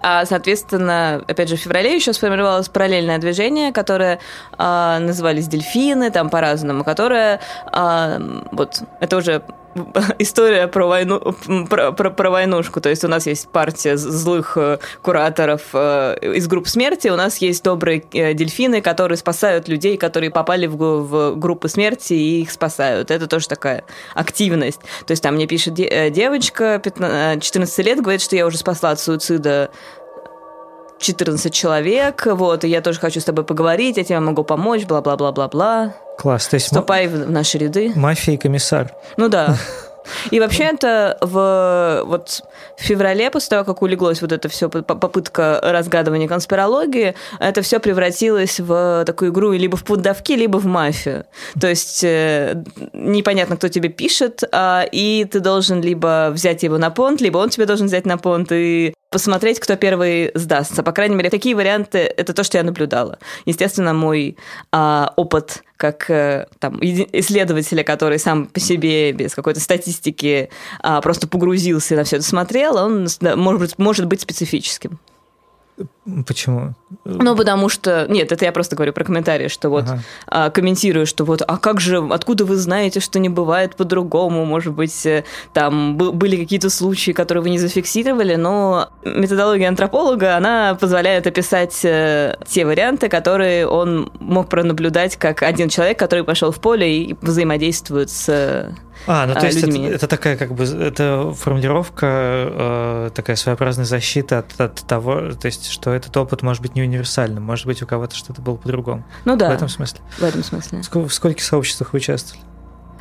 А, 0.02 0.26
соответственно, 0.26 1.24
опять 1.26 1.48
же, 1.48 1.56
в 1.56 1.60
феврале 1.60 1.94
еще 1.94 2.12
сформировалось 2.12 2.68
параллельное 2.68 3.18
движение, 3.18 3.72
которое 3.72 4.20
а, 4.58 4.98
назывались 4.98 5.48
дельфины, 5.48 6.10
там 6.10 6.28
по-разному, 6.28 6.84
которое 6.84 7.40
а, 7.66 8.20
вот 8.52 8.82
это 9.00 9.16
уже 9.16 9.42
история 10.18 10.68
про 10.68 10.86
войну, 10.86 11.20
про, 11.68 11.92
про, 11.92 12.10
про 12.10 12.30
войнушку. 12.30 12.80
То 12.80 12.88
есть 12.88 13.04
у 13.04 13.08
нас 13.08 13.26
есть 13.26 13.48
партия 13.48 13.96
злых 13.96 14.56
э, 14.56 14.78
кураторов 15.02 15.62
э, 15.72 16.16
из 16.34 16.46
групп 16.46 16.68
смерти, 16.68 17.08
у 17.08 17.16
нас 17.16 17.38
есть 17.38 17.64
добрые 17.64 18.04
э, 18.12 18.34
дельфины, 18.34 18.80
которые 18.80 19.18
спасают 19.18 19.68
людей, 19.68 19.96
которые 19.96 20.30
попали 20.30 20.66
в, 20.66 20.76
в 20.76 21.36
группы 21.36 21.68
смерти 21.68 22.14
и 22.14 22.42
их 22.42 22.50
спасают. 22.50 23.10
Это 23.10 23.26
тоже 23.26 23.48
такая 23.48 23.84
активность. 24.14 24.80
То 25.06 25.12
есть 25.12 25.22
там 25.22 25.34
мне 25.34 25.46
пишет 25.46 25.74
девочка 25.74 26.80
15, 26.82 27.42
14 27.42 27.78
лет, 27.86 28.00
говорит, 28.00 28.22
что 28.22 28.36
я 28.36 28.46
уже 28.46 28.58
спасла 28.58 28.90
от 28.90 29.00
суицида 29.00 29.70
14 31.00 31.52
человек, 31.52 32.26
вот, 32.26 32.64
и 32.64 32.68
я 32.68 32.80
тоже 32.80 33.00
хочу 33.00 33.20
с 33.20 33.24
тобой 33.24 33.44
поговорить, 33.44 33.96
я 33.96 34.04
тебе 34.04 34.20
могу 34.20 34.44
помочь, 34.44 34.84
бла-бла-бла-бла-бла. 34.84 35.94
Класс, 36.18 36.48
то 36.48 36.54
есть... 36.54 36.66
Вступай 36.66 37.08
в 37.08 37.30
наши 37.30 37.58
ряды. 37.58 37.92
Мафия 37.94 38.34
и 38.34 38.38
комиссар. 38.38 38.92
Ну 39.16 39.28
да. 39.28 39.56
И 40.30 40.40
вообще 40.40 40.64
это 40.64 41.16
в, 41.20 42.02
вот, 42.06 42.42
в 42.76 42.82
феврале, 42.82 43.30
после 43.30 43.50
того, 43.50 43.64
как 43.64 43.82
улеглось 43.82 44.20
вот 44.20 44.32
это 44.32 44.48
все 44.48 44.68
попытка 44.68 45.60
разгадывания 45.62 46.28
конспирологии, 46.28 47.14
это 47.38 47.62
все 47.62 47.80
превратилось 47.80 48.60
в 48.60 49.04
такую 49.06 49.30
игру 49.30 49.52
либо 49.52 49.76
в 49.76 49.84
пундовки, 49.84 50.32
либо 50.32 50.58
в 50.58 50.66
мафию. 50.66 51.24
То 51.60 51.68
есть 51.68 52.04
э, 52.04 52.62
непонятно, 52.92 53.56
кто 53.56 53.68
тебе 53.68 53.88
пишет, 53.88 54.42
а, 54.52 54.84
и 54.90 55.24
ты 55.24 55.40
должен 55.40 55.80
либо 55.80 56.30
взять 56.32 56.62
его 56.62 56.78
на 56.78 56.90
понт, 56.90 57.20
либо 57.20 57.38
он 57.38 57.48
тебе 57.48 57.66
должен 57.66 57.86
взять 57.86 58.06
на 58.06 58.18
понт, 58.18 58.52
и 58.52 58.94
посмотреть, 59.14 59.60
кто 59.60 59.76
первый 59.76 60.32
сдастся. 60.34 60.82
По 60.82 60.90
крайней 60.90 61.14
мере, 61.14 61.30
такие 61.30 61.54
варианты– 61.54 61.98
это 62.16 62.32
то, 62.32 62.42
что 62.42 62.58
я 62.58 62.64
наблюдала. 62.64 63.20
Естественно, 63.44 63.94
мой 63.94 64.36
а, 64.72 65.12
опыт 65.14 65.62
как 65.76 66.10
э, 66.10 66.48
там, 66.58 66.80
исследователя, 66.80 67.84
который 67.84 68.18
сам 68.18 68.46
по 68.46 68.58
себе 68.58 69.12
без 69.12 69.36
какой-то 69.36 69.60
статистики 69.60 70.50
а, 70.80 71.00
просто 71.00 71.28
погрузился 71.28 71.94
и 71.94 71.96
на 71.96 72.02
все 72.02 72.16
это 72.16 72.24
смотрел, 72.24 72.76
он 72.76 73.06
может 73.36 73.78
может 73.78 74.06
быть 74.06 74.20
специфическим. 74.20 74.98
Почему? 76.26 76.74
Ну, 77.04 77.34
потому 77.34 77.68
что... 77.68 78.06
Нет, 78.08 78.30
это 78.30 78.44
я 78.44 78.52
просто 78.52 78.76
говорю 78.76 78.92
про 78.92 79.04
комментарии, 79.04 79.48
что 79.48 79.70
вот 79.70 79.84
ага. 79.84 80.02
а, 80.26 80.50
комментирую, 80.50 81.06
что 81.06 81.24
вот, 81.24 81.42
а 81.46 81.56
как 81.56 81.80
же, 81.80 81.98
откуда 82.10 82.44
вы 82.44 82.56
знаете, 82.56 83.00
что 83.00 83.18
не 83.18 83.28
бывает 83.28 83.74
по-другому? 83.74 84.44
Может 84.44 84.74
быть, 84.74 85.04
э, 85.06 85.24
там 85.52 85.96
были 85.96 86.36
какие-то 86.36 86.70
случаи, 86.70 87.12
которые 87.12 87.42
вы 87.42 87.50
не 87.50 87.58
зафиксировали, 87.58 88.36
но 88.36 88.90
методология 89.04 89.66
антрополога, 89.66 90.36
она 90.36 90.76
позволяет 90.78 91.26
описать 91.26 91.80
э, 91.84 92.36
те 92.46 92.64
варианты, 92.66 93.08
которые 93.08 93.66
он 93.66 94.12
мог 94.20 94.48
пронаблюдать 94.48 95.16
как 95.16 95.42
один 95.42 95.68
человек, 95.68 95.98
который 95.98 96.22
пошел 96.22 96.52
в 96.52 96.60
поле 96.60 96.98
и 96.98 97.16
взаимодействует 97.20 98.10
с 98.10 98.72
а, 99.06 99.26
ну 99.26 99.34
то 99.34 99.46
есть 99.46 99.62
это, 99.62 99.76
это 99.78 100.08
такая 100.08 100.36
как 100.36 100.54
бы 100.54 100.64
это 100.64 101.32
формулировка, 101.32 102.06
э, 102.06 103.10
такая 103.14 103.36
своеобразная 103.36 103.84
защита 103.84 104.38
от, 104.38 104.60
от 104.60 104.86
того, 104.86 105.32
то 105.32 105.46
есть 105.46 105.68
что 105.68 105.92
этот 105.92 106.16
опыт 106.16 106.42
может 106.42 106.62
быть 106.62 106.74
не 106.74 106.82
универсальным, 106.82 107.42
может 107.42 107.66
быть 107.66 107.82
у 107.82 107.86
кого-то 107.86 108.16
что-то 108.16 108.40
было 108.40 108.56
по-другому. 108.56 109.04
Ну 109.24 109.36
да. 109.36 109.50
В 109.50 109.52
этом 109.52 109.68
смысле. 109.68 110.00
В 110.18 110.22
этом 110.22 110.42
смысле. 110.42 110.80
В 110.90 111.10
скольких 111.10 111.44
сообществах 111.44 111.92
вы 111.92 111.98
участвовали? 111.98 112.44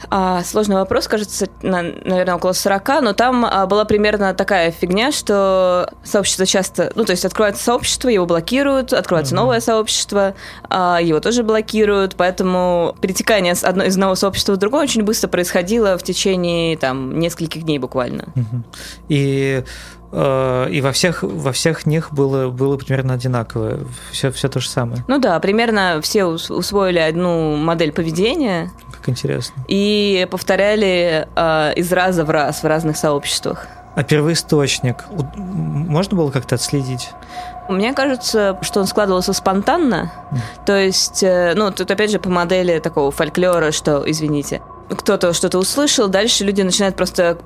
А, 0.10 0.44
сложный 0.44 0.76
вопрос, 0.76 1.08
кажется, 1.08 1.48
на, 1.62 1.82
наверное, 1.82 2.36
около 2.36 2.54
40, 2.54 3.02
но 3.02 3.14
там 3.14 3.46
а, 3.46 3.66
была 3.66 3.86
примерно 3.86 4.34
такая 4.34 4.72
фигня, 4.72 5.12
что 5.12 5.90
сообщество 6.04 6.46
часто, 6.46 6.92
ну, 6.96 7.06
то 7.06 7.12
есть 7.12 7.26
открывается 7.26 7.64
сообщество, 7.64 8.10
его 8.10 8.26
блокируют, 8.26 8.94
открывается 8.94 9.34
mm-hmm. 9.34 9.38
новое 9.38 9.60
сообщество, 9.60 10.36
а, 10.70 11.00
его 11.02 11.20
тоже 11.20 11.44
блокируют, 11.44 12.16
поэтому 12.16 12.96
перетекание 13.02 13.56
с 13.56 13.64
одно, 13.64 13.84
из 13.84 13.94
одного 13.96 14.16
сообщества 14.16 14.54
в 14.54 14.58
другое 14.58 14.84
очень 14.84 15.04
быстро 15.04 15.28
происходило 15.28 15.98
в 15.98 16.04
течение, 16.04 16.78
там, 16.78 17.20
нескольких 17.20 17.64
дней 17.64 17.80
буквально. 17.80 18.26
Mm-hmm. 18.36 18.64
И 19.10 19.64
э, 20.12 20.68
и 20.70 20.82
во 20.82 20.92
всех, 20.92 21.24
во 21.24 21.52
всех 21.52 21.86
них 21.86 22.14
было, 22.14 22.50
было 22.50 22.78
примерно 22.78 23.14
одинаковое, 23.14 23.80
все, 24.12 24.32
все 24.32 24.48
то 24.50 24.60
же 24.60 24.70
самое. 24.70 25.04
Ну 25.08 25.20
да, 25.20 25.40
примерно 25.40 26.00
все 26.02 26.26
усвоили 26.26 27.00
одну 27.00 27.56
модель 27.56 27.92
поведения, 27.92 28.72
как 29.04 29.10
интересно. 29.10 29.64
И 29.68 30.26
повторяли 30.32 31.28
э, 31.36 31.74
из 31.76 31.92
раза 31.92 32.24
в 32.24 32.30
раз 32.30 32.64
в 32.64 32.66
разных 32.66 32.96
сообществах. 32.96 33.68
А 33.96 34.04
первоисточник 34.04 35.04
можно 35.36 36.18
было 36.18 36.32
как-то 36.32 36.56
отследить? 36.56 37.10
Мне 37.70 37.94
кажется, 37.94 38.58
что 38.62 38.80
он 38.80 38.88
складывался 38.88 39.34
спонтанно. 39.34 40.12
Mm. 40.32 40.38
То 40.66 40.78
есть, 40.78 41.22
э, 41.22 41.54
ну, 41.56 41.72
тут 41.72 41.92
опять 41.92 42.12
же 42.12 42.20
по 42.20 42.30
модели 42.30 42.80
такого 42.80 43.12
фольклора, 43.12 43.72
что, 43.72 44.10
извините, 44.10 44.62
кто-то 44.90 45.34
что-то 45.34 45.60
услышал, 45.60 46.08
дальше 46.08 46.44
люди 46.46 46.62
начинают 46.62 46.96
просто 46.96 47.38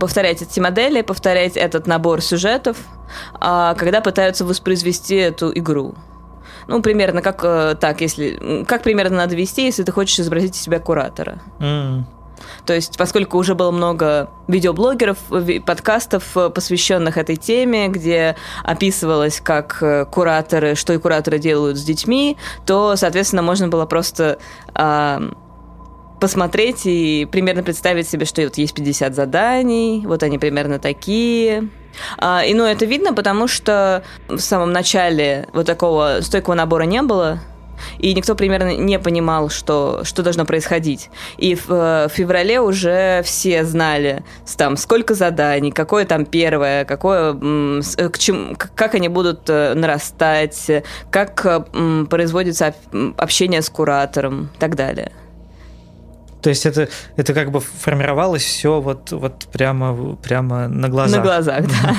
повторять 0.00 0.42
эти 0.42 0.60
модели, 0.60 1.02
повторять 1.02 1.56
этот 1.56 1.86
набор 1.86 2.22
сюжетов, 2.22 2.76
а 3.40 3.74
когда 3.74 4.00
пытаются 4.00 4.44
воспроизвести 4.44 5.16
эту 5.16 5.56
игру. 5.56 5.94
Ну, 6.66 6.82
примерно 6.82 7.22
как 7.22 7.40
э, 7.44 7.76
так, 7.80 8.00
если... 8.00 8.64
Как 8.66 8.82
примерно 8.82 9.18
надо 9.18 9.36
вести, 9.36 9.64
если 9.64 9.82
ты 9.82 9.92
хочешь 9.92 10.18
изобразить 10.20 10.56
из 10.56 10.62
себя 10.62 10.78
куратора. 10.78 11.40
Mm. 11.60 12.04
То 12.66 12.74
есть, 12.74 12.96
поскольку 12.96 13.38
уже 13.38 13.54
было 13.54 13.70
много 13.70 14.30
видеоблогеров, 14.48 15.18
подкастов, 15.64 16.36
э, 16.36 16.50
посвященных 16.50 17.16
этой 17.16 17.36
теме, 17.36 17.88
где 17.88 18.36
описывалось, 18.62 19.40
как 19.40 19.78
э, 19.82 20.04
кураторы, 20.06 20.74
что 20.74 20.92
и 20.92 20.98
кураторы 20.98 21.38
делают 21.38 21.78
с 21.78 21.84
детьми, 21.84 22.36
то, 22.66 22.96
соответственно, 22.96 23.42
можно 23.42 23.68
было 23.68 23.86
просто 23.86 24.38
а, 24.74 25.22
посмотреть 26.20 26.82
и 26.86 27.28
примерно 27.30 27.62
представить 27.62 28.08
себе, 28.08 28.24
что 28.24 28.42
вот 28.42 28.56
есть 28.56 28.74
50 28.74 29.14
заданий, 29.14 30.04
вот 30.06 30.22
они 30.22 30.38
примерно 30.38 30.78
такие. 30.78 31.68
А, 32.18 32.44
и 32.44 32.54
ну, 32.54 32.64
это 32.64 32.84
видно, 32.84 33.12
потому 33.12 33.48
что 33.48 34.02
в 34.28 34.38
самом 34.38 34.72
начале 34.72 35.48
вот 35.52 35.66
такого 35.66 36.18
стойкого 36.20 36.54
набора 36.54 36.84
не 36.84 37.02
было, 37.02 37.40
и 37.98 38.14
никто 38.14 38.34
примерно 38.34 38.76
не 38.76 38.98
понимал, 38.98 39.48
что, 39.50 40.02
что 40.04 40.22
должно 40.22 40.44
происходить. 40.44 41.10
И 41.38 41.54
в, 41.54 41.68
в 41.68 42.08
феврале 42.12 42.60
уже 42.60 43.22
все 43.24 43.64
знали, 43.64 44.24
там, 44.56 44.76
сколько 44.76 45.14
заданий, 45.14 45.70
какое 45.70 46.04
там 46.04 46.24
первое, 46.24 46.84
какое, 46.84 47.34
к 47.34 48.18
чем, 48.18 48.56
как 48.56 48.94
они 48.94 49.08
будут 49.08 49.48
э, 49.48 49.74
нарастать, 49.74 50.70
как 51.10 51.64
производится 52.08 52.74
общение 53.16 53.62
с 53.62 53.68
куратором 53.68 54.50
и 54.54 54.58
так 54.58 54.76
далее. 54.76 55.12
То 56.44 56.50
есть 56.50 56.66
это, 56.66 56.90
это 57.16 57.32
как 57.32 57.50
бы 57.50 57.60
формировалось 57.60 58.42
все 58.44 58.78
вот, 58.78 59.12
вот 59.12 59.46
прямо, 59.50 60.14
прямо 60.16 60.68
на 60.68 60.90
глазах. 60.90 61.16
На 61.16 61.22
глазах, 61.22 61.64
да. 61.66 61.96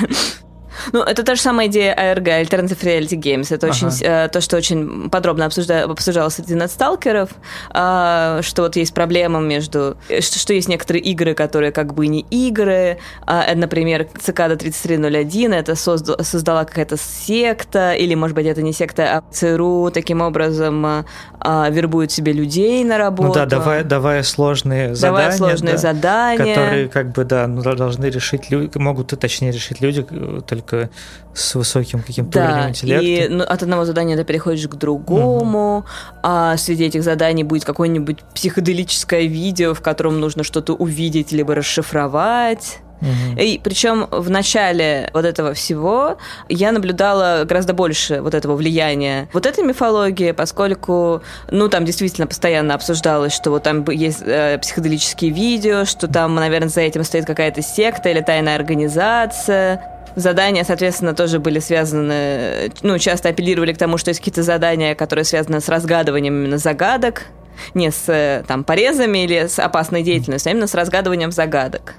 Ну, 0.92 1.02
это 1.02 1.22
та 1.22 1.34
же 1.34 1.40
самая 1.40 1.68
идея 1.68 1.94
ARG, 1.94 2.44
Alternative 2.44 2.80
Reality 2.82 3.18
Games. 3.18 3.54
Это 3.54 3.66
ага. 3.66 3.74
очень, 3.76 3.88
э, 4.02 4.28
то, 4.28 4.40
что 4.40 4.56
очень 4.56 5.10
подробно 5.10 5.46
обсужда, 5.46 5.84
обсуждалось 5.84 6.34
среди 6.34 6.54
надсталкеров, 6.54 7.30
э, 7.74 8.40
что 8.42 8.62
вот 8.62 8.76
есть 8.76 8.94
проблема 8.94 9.40
между... 9.40 9.96
Что, 10.20 10.38
что 10.38 10.52
есть 10.52 10.68
некоторые 10.68 11.02
игры, 11.02 11.34
которые 11.34 11.72
как 11.72 11.94
бы 11.94 12.06
не 12.06 12.20
игры. 12.30 12.98
Э, 13.26 13.54
например, 13.54 14.06
Цикада 14.20 14.56
3301 14.56 15.52
это 15.52 15.74
созда, 15.74 16.22
создала 16.22 16.64
какая-то 16.64 16.96
секта, 16.96 17.92
или, 17.92 18.14
может 18.14 18.34
быть, 18.34 18.46
это 18.46 18.62
не 18.62 18.72
секта, 18.72 19.18
а 19.18 19.32
ЦРУ 19.32 19.90
таким 19.92 20.20
образом 20.20 20.86
э, 20.86 21.70
вербует 21.70 22.10
себе 22.10 22.32
людей 22.32 22.84
на 22.84 22.98
работу. 22.98 23.28
Ну 23.28 23.34
да, 23.34 23.46
давая, 23.46 23.84
давая 23.84 24.22
сложные 24.22 24.94
давая 24.94 25.30
задания. 25.30 25.36
сложные 25.36 25.72
да, 25.74 25.78
задания. 25.78 26.54
Которые 26.54 26.88
как 26.88 27.12
бы, 27.12 27.24
да, 27.24 27.46
ну, 27.46 27.62
должны 27.62 28.06
решить 28.06 28.50
люди, 28.50 28.76
могут, 28.78 29.08
точнее, 29.18 29.52
решить 29.52 29.80
люди 29.80 30.06
только 30.46 30.75
только 30.76 30.90
с 31.34 31.54
высоким 31.54 32.02
каким-то 32.02 32.38
да, 32.38 32.44
уровнем 32.46 32.68
интеллекта. 32.70 33.04
и 33.04 33.28
ну, 33.28 33.44
от 33.44 33.62
одного 33.62 33.84
задания 33.84 34.16
ты 34.16 34.24
переходишь 34.24 34.68
к 34.68 34.74
другому, 34.74 35.78
угу. 35.78 35.86
а 36.22 36.56
среди 36.56 36.84
этих 36.84 37.02
заданий 37.02 37.44
будет 37.44 37.64
какое-нибудь 37.64 38.20
психоделическое 38.34 39.22
видео, 39.22 39.74
в 39.74 39.82
котором 39.82 40.18
нужно 40.18 40.44
что-то 40.44 40.72
увидеть 40.72 41.32
либо 41.32 41.54
расшифровать. 41.54 42.78
Угу. 43.02 43.38
И 43.38 43.60
причем 43.62 44.06
в 44.10 44.30
начале 44.30 45.10
вот 45.12 45.26
этого 45.26 45.52
всего 45.52 46.16
я 46.48 46.72
наблюдала 46.72 47.44
гораздо 47.44 47.74
больше 47.74 48.22
вот 48.22 48.32
этого 48.32 48.56
влияния 48.56 49.28
вот 49.34 49.44
этой 49.44 49.62
мифологии, 49.62 50.32
поскольку, 50.32 51.22
ну, 51.50 51.68
там 51.68 51.84
действительно 51.84 52.26
постоянно 52.26 52.72
обсуждалось, 52.72 53.34
что 53.34 53.50
вот 53.50 53.64
там 53.64 53.84
есть 53.90 54.22
э, 54.24 54.56
психоделические 54.56 55.30
видео, 55.30 55.84
что 55.84 56.08
там, 56.08 56.34
наверное, 56.36 56.70
за 56.70 56.80
этим 56.80 57.04
стоит 57.04 57.26
какая-то 57.26 57.60
секта 57.60 58.08
или 58.08 58.22
тайная 58.22 58.56
организация. 58.56 59.95
Задания, 60.16 60.64
соответственно, 60.64 61.14
тоже 61.14 61.38
были 61.38 61.58
связаны, 61.58 62.72
ну, 62.82 62.98
часто 62.98 63.28
апеллировали 63.28 63.74
к 63.74 63.78
тому, 63.78 63.98
что 63.98 64.08
есть 64.08 64.20
какие-то 64.20 64.42
задания, 64.42 64.94
которые 64.94 65.26
связаны 65.26 65.60
с 65.60 65.68
разгадыванием 65.68 66.34
именно 66.34 66.56
загадок, 66.56 67.26
не 67.74 67.90
с 67.90 68.42
там 68.48 68.64
порезами 68.64 69.24
или 69.24 69.46
с 69.46 69.58
опасной 69.58 70.02
деятельностью, 70.02 70.50
а 70.50 70.52
именно 70.54 70.66
с 70.66 70.74
разгадыванием 70.74 71.32
загадок. 71.32 71.94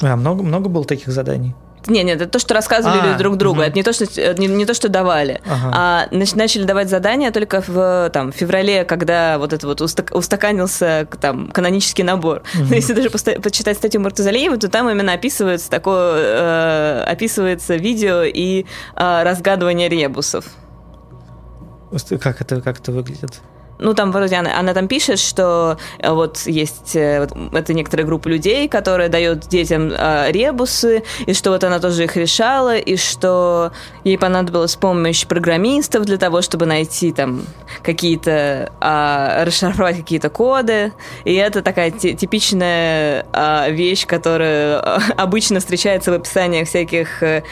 А 0.00 0.16
много, 0.16 0.42
много 0.42 0.70
было 0.70 0.84
таких 0.84 1.08
заданий? 1.08 1.54
Нет, 1.88 2.04
нет, 2.04 2.20
это 2.20 2.30
то, 2.30 2.38
что 2.38 2.54
рассказывали 2.54 3.14
а, 3.14 3.18
друг 3.18 3.36
другу. 3.36 3.60
Угу. 3.60 3.66
Это 3.66 3.76
не 3.76 3.82
то, 3.82 3.92
что 3.92 4.04
не, 4.34 4.46
не 4.46 4.66
то, 4.66 4.74
что 4.74 4.88
давали. 4.88 5.40
Ага. 5.46 5.72
А 5.74 6.08
начали 6.10 6.64
давать 6.64 6.88
задания 6.88 7.30
только 7.30 7.62
в 7.66 8.10
там, 8.12 8.32
феврале, 8.32 8.84
когда 8.84 9.38
вот 9.38 9.52
это 9.52 9.66
вот 9.66 9.80
устаканился 9.80 11.08
там 11.20 11.48
канонический 11.48 12.04
набор. 12.04 12.42
Угу. 12.58 12.68
Но 12.70 12.74
если 12.74 12.92
даже 12.92 13.10
почитать 13.10 13.76
статью 13.76 14.00
Муртазалиева, 14.00 14.56
то 14.56 14.68
там 14.68 14.88
именно 14.90 15.12
описывается 15.12 15.70
такое, 15.70 16.14
э, 16.16 17.04
описывается 17.06 17.76
видео 17.76 18.22
и 18.22 18.64
э, 18.96 19.22
разгадывание 19.22 19.88
ребусов. 19.88 20.46
Как 22.20 22.40
это, 22.40 22.60
как 22.60 22.80
это 22.80 22.92
выглядит? 22.92 23.40
Ну, 23.78 23.94
там 23.94 24.12
вроде 24.12 24.36
она, 24.36 24.58
она 24.58 24.74
там 24.74 24.88
пишет, 24.88 25.18
что 25.18 25.78
э, 25.98 26.10
вот 26.10 26.38
есть 26.46 26.96
э, 26.96 27.20
вот, 27.20 27.54
это 27.54 27.74
некоторая 27.74 28.06
группа 28.06 28.28
людей, 28.28 28.68
которая 28.68 29.08
дает 29.08 29.46
детям 29.48 29.92
э, 29.96 30.30
ребусы, 30.32 31.04
и 31.26 31.34
что 31.34 31.50
вот 31.50 31.64
она 31.64 31.78
тоже 31.78 32.04
их 32.04 32.16
решала, 32.16 32.76
и 32.76 32.96
что 32.96 33.72
ей 34.04 34.18
понадобилась 34.18 34.76
помощь 34.76 35.26
программистов 35.26 36.04
для 36.04 36.18
того, 36.18 36.42
чтобы 36.42 36.66
найти 36.66 37.12
там 37.12 37.42
какие-то, 37.82 38.72
э, 38.80 39.44
расшифровать 39.44 39.96
какие-то 39.98 40.28
коды, 40.28 40.92
и 41.24 41.34
это 41.34 41.62
такая 41.62 41.90
типичная 41.90 43.26
э, 43.32 43.70
вещь, 43.70 44.06
которая 44.06 44.80
э, 44.80 44.98
обычно 45.16 45.60
встречается 45.60 46.10
в 46.10 46.14
описаниях 46.14 46.68
всяких 46.68 47.22
э, 47.22 47.42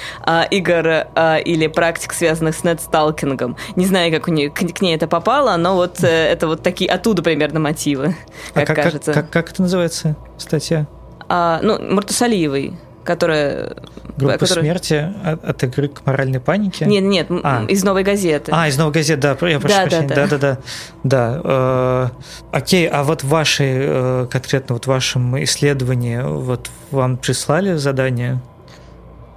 игр 0.50 0.86
э, 0.86 1.42
или 1.44 1.68
практик, 1.68 2.12
связанных 2.12 2.56
с 2.56 2.64
нетсталкингом. 2.64 3.56
Не 3.76 3.86
знаю, 3.86 4.12
как 4.12 4.26
у 4.28 4.32
нее, 4.32 4.50
к, 4.50 4.58
к 4.58 4.80
ней 4.80 4.96
это 4.96 5.06
попало, 5.06 5.56
но 5.56 5.74
вот 5.76 6.02
э, 6.02 6.15
это 6.16 6.46
вот 6.46 6.62
такие 6.62 6.90
оттуда 6.90 7.22
примерно 7.22 7.60
мотивы, 7.60 8.16
как, 8.54 8.64
а 8.64 8.74
как 8.74 8.84
кажется. 8.84 9.12
Как, 9.12 9.24
как, 9.24 9.32
как 9.32 9.52
это 9.52 9.62
называется 9.62 10.16
статья? 10.38 10.86
А, 11.28 11.60
ну, 11.62 11.78
Муртасалиевой 11.80 12.74
которая... 13.06 13.76
Группа 14.18 14.38
которая... 14.38 14.64
смерти 14.64 15.12
от, 15.24 15.44
от 15.44 15.62
игры 15.62 15.88
к 15.88 16.04
моральной 16.04 16.40
панике? 16.40 16.84
Нет, 16.86 17.04
нет, 17.04 17.26
а. 17.44 17.64
из 17.68 17.84
«Новой 17.84 18.02
газеты». 18.02 18.50
А, 18.52 18.66
из 18.68 18.76
«Новой 18.76 18.92
газеты», 18.92 19.22
да, 19.22 19.30
я 19.48 19.60
прошу 19.60 19.74
да, 19.74 19.82
прощения. 19.82 20.08
Да, 20.08 20.26
да, 20.26 20.26
да. 20.26 20.38
да, 20.38 20.58
да. 21.04 21.40
Э, 21.44 22.08
окей, 22.50 22.88
а 22.88 23.04
вот 23.04 23.22
ваши, 23.22 23.64
э, 23.64 24.26
конкретно 24.30 24.74
вот 24.74 24.84
в 24.84 24.88
вашем 24.88 25.42
исследовании, 25.44 26.20
вот 26.20 26.70
вам 26.90 27.16
прислали 27.16 27.76
задание? 27.76 28.40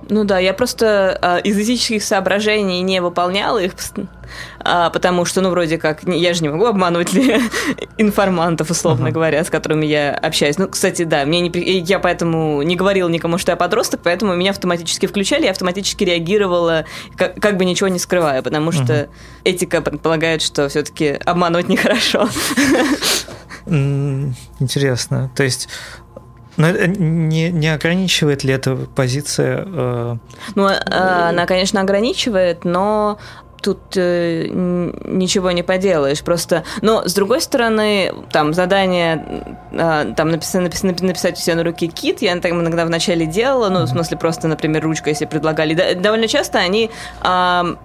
Ну 0.09 0.23
да, 0.23 0.39
я 0.39 0.53
просто 0.53 1.17
э, 1.21 1.41
из 1.43 1.57
этических 1.57 2.03
соображений 2.03 2.81
не 2.81 2.99
выполняла 2.99 3.59
их, 3.59 3.73
э, 4.65 4.89
потому 4.91 5.23
что, 5.25 5.41
ну, 5.41 5.51
вроде 5.51 5.77
как, 5.77 6.03
я 6.03 6.33
же 6.33 6.41
не 6.41 6.49
могу 6.49 6.65
обманывать 6.65 7.13
ли 7.13 7.39
информантов, 7.97 8.71
условно 8.71 9.07
uh-huh. 9.07 9.11
говоря, 9.11 9.43
с 9.43 9.51
которыми 9.51 9.85
я 9.85 10.15
общаюсь. 10.15 10.57
Ну, 10.57 10.67
кстати, 10.67 11.03
да, 11.03 11.25
мне 11.25 11.41
не, 11.41 11.79
я 11.79 11.99
поэтому 11.99 12.61
не 12.63 12.75
говорила 12.75 13.07
никому, 13.07 13.37
что 13.37 13.51
я 13.51 13.55
подросток, 13.55 14.01
поэтому 14.03 14.35
меня 14.35 14.49
автоматически 14.49 15.05
включали, 15.05 15.45
я 15.45 15.51
автоматически 15.51 16.03
реагировала, 16.03 16.85
как, 17.15 17.35
как 17.39 17.57
бы 17.57 17.65
ничего 17.65 17.87
не 17.87 17.99
скрывая, 17.99 18.41
потому 18.41 18.71
что 18.71 18.93
uh-huh. 18.93 19.09
этика 19.43 19.81
предполагает, 19.81 20.41
что 20.41 20.69
все-таки 20.69 21.19
обманывать 21.23 21.69
нехорошо. 21.69 22.27
Интересно. 23.67 25.31
То 25.35 25.43
есть 25.43 25.69
но 26.59 26.71
не, 26.71 27.49
не 27.51 27.73
ограничивает 27.73 28.43
ли 28.43 28.53
эта 28.53 28.75
позиция? 28.75 29.63
Э... 29.65 30.17
Ну, 30.55 30.67
э, 30.67 30.77
она, 30.89 31.45
конечно, 31.45 31.79
ограничивает, 31.79 32.65
но 32.65 33.17
тут 33.61 33.79
э, 33.95 34.47
ничего 34.49 35.51
не 35.51 35.63
поделаешь. 35.63 36.21
Просто, 36.21 36.63
но 36.81 37.07
с 37.07 37.13
другой 37.13 37.41
стороны, 37.41 38.13
там 38.31 38.53
задание, 38.53 39.45
э, 39.71 40.13
там 40.15 40.31
написать, 40.31 40.61
написать, 40.61 41.01
написать 41.01 41.37
у 41.37 41.41
себя 41.41 41.55
на 41.55 41.63
руке 41.63 41.87
кит, 41.87 42.21
я 42.21 42.37
там 42.39 42.59
иногда 42.59 42.85
вначале 42.85 43.25
делала, 43.25 43.69
ну, 43.69 43.85
в 43.85 43.87
смысле, 43.87 44.17
просто, 44.17 44.47
например, 44.47 44.83
ручкой, 44.83 45.09
если 45.09 45.25
предлагали. 45.25 45.73
Да, 45.73 45.93
довольно 45.93 46.27
часто 46.27 46.59
они 46.59 46.89
э, 47.23 47.75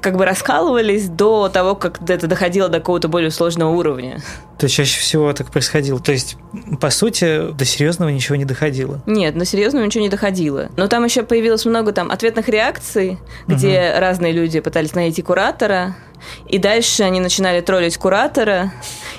как 0.00 0.16
бы 0.16 0.24
раскалывались 0.24 1.08
до 1.08 1.48
того, 1.48 1.74
как 1.74 2.00
это 2.08 2.26
доходило 2.26 2.68
до 2.68 2.78
какого-то 2.78 3.08
более 3.08 3.30
сложного 3.30 3.70
уровня. 3.70 4.20
То 4.58 4.64
есть 4.64 4.74
чаще 4.74 5.00
всего 5.00 5.32
так 5.32 5.50
происходило. 5.50 6.00
То 6.00 6.12
есть, 6.12 6.36
по 6.80 6.90
сути, 6.90 7.52
до 7.52 7.64
серьезного 7.64 8.10
ничего 8.10 8.36
не 8.36 8.44
доходило. 8.44 9.00
Нет, 9.06 9.38
до 9.38 9.44
серьезного 9.44 9.84
ничего 9.84 10.02
не 10.02 10.08
доходило. 10.08 10.70
Но 10.76 10.88
там 10.88 11.04
еще 11.04 11.22
появилось 11.22 11.64
много 11.64 11.92
там 11.92 12.10
ответных 12.10 12.48
реакций, 12.48 13.18
где 13.46 13.92
угу. 13.92 14.00
разные 14.00 14.32
люди 14.32 14.60
пытались 14.60 14.94
найти 14.94 15.22
куратора, 15.22 15.96
и 16.46 16.58
дальше 16.58 17.02
они 17.02 17.20
начинали 17.20 17.60
троллить 17.60 17.96
куратора 17.96 18.72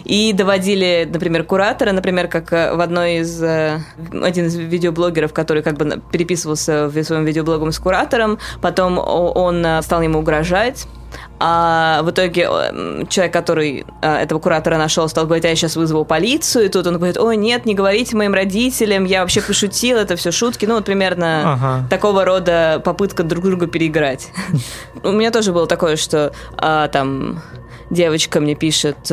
и 0.03 0.33
доводили, 0.33 1.07
например, 1.11 1.43
куратора, 1.43 1.91
например, 1.91 2.27
как 2.27 2.53
э, 2.53 2.73
в 2.73 2.79
одной 2.79 3.17
из... 3.17 3.41
Э, 3.41 3.79
один 4.21 4.47
из 4.47 4.55
видеоблогеров, 4.55 5.33
который 5.33 5.63
как 5.63 5.77
бы 5.77 6.01
переписывался 6.11 6.87
в 6.87 7.03
своем 7.03 7.25
видеоблогом 7.25 7.71
с 7.71 7.79
куратором, 7.79 8.39
потом 8.61 8.97
он 8.97 9.65
э, 9.65 9.81
стал 9.81 10.01
ему 10.01 10.19
угрожать, 10.19 10.87
а 11.39 12.01
в 12.03 12.11
итоге 12.11 12.49
человек, 13.09 13.31
который 13.31 13.85
этого 14.01 14.39
куратора 14.39 14.77
нашел, 14.77 15.07
стал 15.07 15.25
говорить, 15.25 15.45
а 15.45 15.49
я 15.49 15.55
сейчас 15.55 15.75
вызову 15.75 16.03
полицию. 16.03 16.65
И 16.65 16.69
тут 16.69 16.85
он 16.87 16.97
говорит, 16.97 17.17
ой, 17.17 17.37
нет, 17.37 17.65
не 17.65 17.75
говорите 17.75 18.15
моим 18.15 18.33
родителям, 18.33 19.05
я 19.05 19.21
вообще 19.21 19.41
пошутил, 19.41 19.97
это 19.97 20.15
все 20.15 20.31
шутки. 20.31 20.65
Ну, 20.65 20.75
вот 20.75 20.85
примерно 20.85 21.53
ага. 21.53 21.87
такого 21.89 22.25
рода 22.25 22.81
попытка 22.83 23.23
друг 23.23 23.45
друга 23.45 23.67
переиграть. 23.67 24.29
У 25.03 25.11
меня 25.11 25.31
тоже 25.31 25.53
было 25.53 25.67
такое, 25.67 25.95
что 25.95 26.33
а, 26.57 26.87
там 26.89 27.41
девочка 27.89 28.39
мне 28.41 28.55
пишет, 28.55 29.11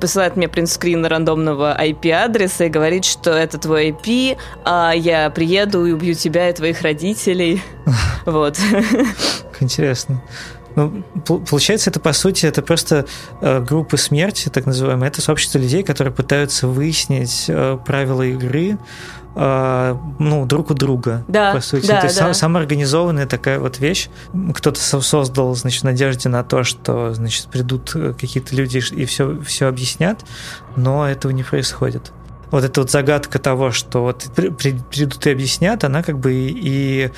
посылает 0.00 0.36
мне 0.36 0.48
принтскрин 0.48 1.04
рандомного 1.04 1.76
IP-адреса 1.78 2.66
и 2.66 2.68
говорит, 2.68 3.04
что 3.04 3.30
это 3.30 3.58
твой 3.58 3.90
IP, 3.90 4.36
а 4.64 4.92
я 4.92 5.30
приеду 5.30 5.84
и 5.86 5.92
убью 5.92 6.14
тебя 6.14 6.50
и 6.50 6.52
твоих 6.52 6.82
родителей. 6.82 7.62
Вот. 8.26 8.58
Интересно. 9.60 10.22
Ну, 10.78 11.02
получается, 11.26 11.90
это 11.90 11.98
по 11.98 12.12
сути, 12.12 12.46
это 12.46 12.62
просто 12.62 13.06
э, 13.40 13.60
группы 13.60 13.96
смерти, 13.96 14.48
так 14.48 14.64
называемые. 14.64 15.08
Это 15.08 15.20
сообщество 15.20 15.58
людей, 15.58 15.82
которые 15.82 16.14
пытаются 16.14 16.68
выяснить 16.68 17.46
э, 17.48 17.76
правила 17.84 18.22
игры, 18.22 18.78
э, 19.34 19.96
ну, 20.20 20.46
друг 20.46 20.70
у 20.70 20.74
друга, 20.74 21.24
да, 21.26 21.52
по 21.52 21.60
сути. 21.60 21.88
Да, 21.88 21.98
То 21.98 22.06
есть 22.06 22.16
да. 22.16 22.26
сам, 22.26 22.34
самоорганизованная 22.34 23.26
такая 23.26 23.58
вот 23.58 23.80
вещь. 23.80 24.08
Кто-то 24.54 24.78
создал, 24.80 25.52
значит, 25.56 25.82
надежде 25.82 26.28
на 26.28 26.44
то, 26.44 26.62
что, 26.62 27.12
значит, 27.12 27.48
придут 27.48 27.90
э, 27.96 28.12
какие-то 28.12 28.54
люди 28.54 28.80
и 28.92 29.04
все, 29.04 29.40
все 29.40 29.66
объяснят, 29.66 30.24
но 30.76 31.08
этого 31.08 31.32
не 31.32 31.42
происходит 31.42 32.12
вот 32.50 32.64
эта 32.64 32.80
вот 32.80 32.90
загадка 32.90 33.38
того, 33.38 33.72
что 33.72 34.02
вот 34.02 34.24
придут 34.34 35.26
и 35.26 35.30
объяснят, 35.30 35.84
она 35.84 36.02
как 36.02 36.18
бы 36.18 36.32
и 36.32 37.10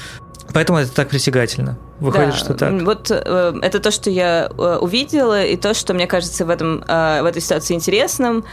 Поэтому 0.53 0.79
это 0.79 0.93
так 0.93 1.09
притягательно. 1.09 1.79
Выходит, 2.01 2.31
да, 2.31 2.37
что 2.37 2.55
так. 2.55 2.73
Вот 2.83 3.11
э, 3.11 3.53
это 3.63 3.79
то, 3.79 3.91
что 3.91 4.11
я 4.11 4.51
э, 4.51 4.79
увидела, 4.81 5.45
и 5.45 5.57
то, 5.57 5.75
что 5.75 5.93
мне 5.95 6.07
кажется 6.07 6.45
в, 6.45 6.51
этом, 6.51 6.83
э, 6.87 7.23
в 7.23 7.27
этой 7.27 7.43
ситуации 7.43 7.75
интересным. 7.75 8.45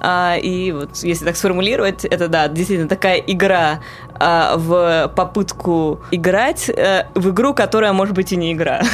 Э, 0.00 0.38
и 0.40 0.72
вот 0.72 0.96
если 1.02 1.24
так 1.24 1.36
сформулировать, 1.36 2.04
это 2.04 2.28
да, 2.28 2.48
действительно 2.48 2.88
такая 2.88 3.18
игра 3.18 3.80
э, 4.18 4.52
в 4.56 5.12
попытку 5.14 6.00
играть 6.10 6.68
э, 6.68 7.06
в 7.14 7.30
игру, 7.30 7.54
которая 7.54 7.92
может 7.92 8.14
быть 8.14 8.32
и 8.32 8.36
не 8.36 8.52
игра. 8.52 8.82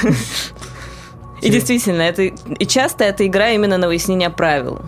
И 1.41 1.49
действительно, 1.49 2.03
это 2.03 2.23
и 2.25 2.67
часто 2.67 3.05
это 3.05 3.27
игра 3.27 3.49
именно 3.51 3.79
на 3.79 3.87
выяснение 3.87 4.29
правил. 4.29 4.83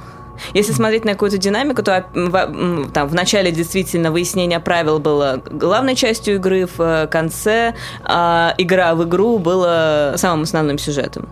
Если 0.54 0.72
смотреть 0.72 1.04
на 1.04 1.12
какую-то 1.12 1.38
динамику, 1.38 1.82
то 1.82 2.04
в, 2.14 2.90
там, 2.92 3.08
в 3.08 3.14
начале 3.14 3.52
действительно 3.52 4.10
выяснение 4.10 4.60
правил 4.60 4.98
было 4.98 5.42
главной 5.50 5.94
частью 5.94 6.36
игры, 6.36 6.66
в 6.66 6.80
э, 6.80 7.06
конце 7.06 7.74
а 8.04 8.54
игра 8.58 8.94
в 8.94 9.04
игру 9.04 9.38
была 9.38 10.14
самым 10.16 10.42
основным 10.42 10.78
сюжетом. 10.78 11.28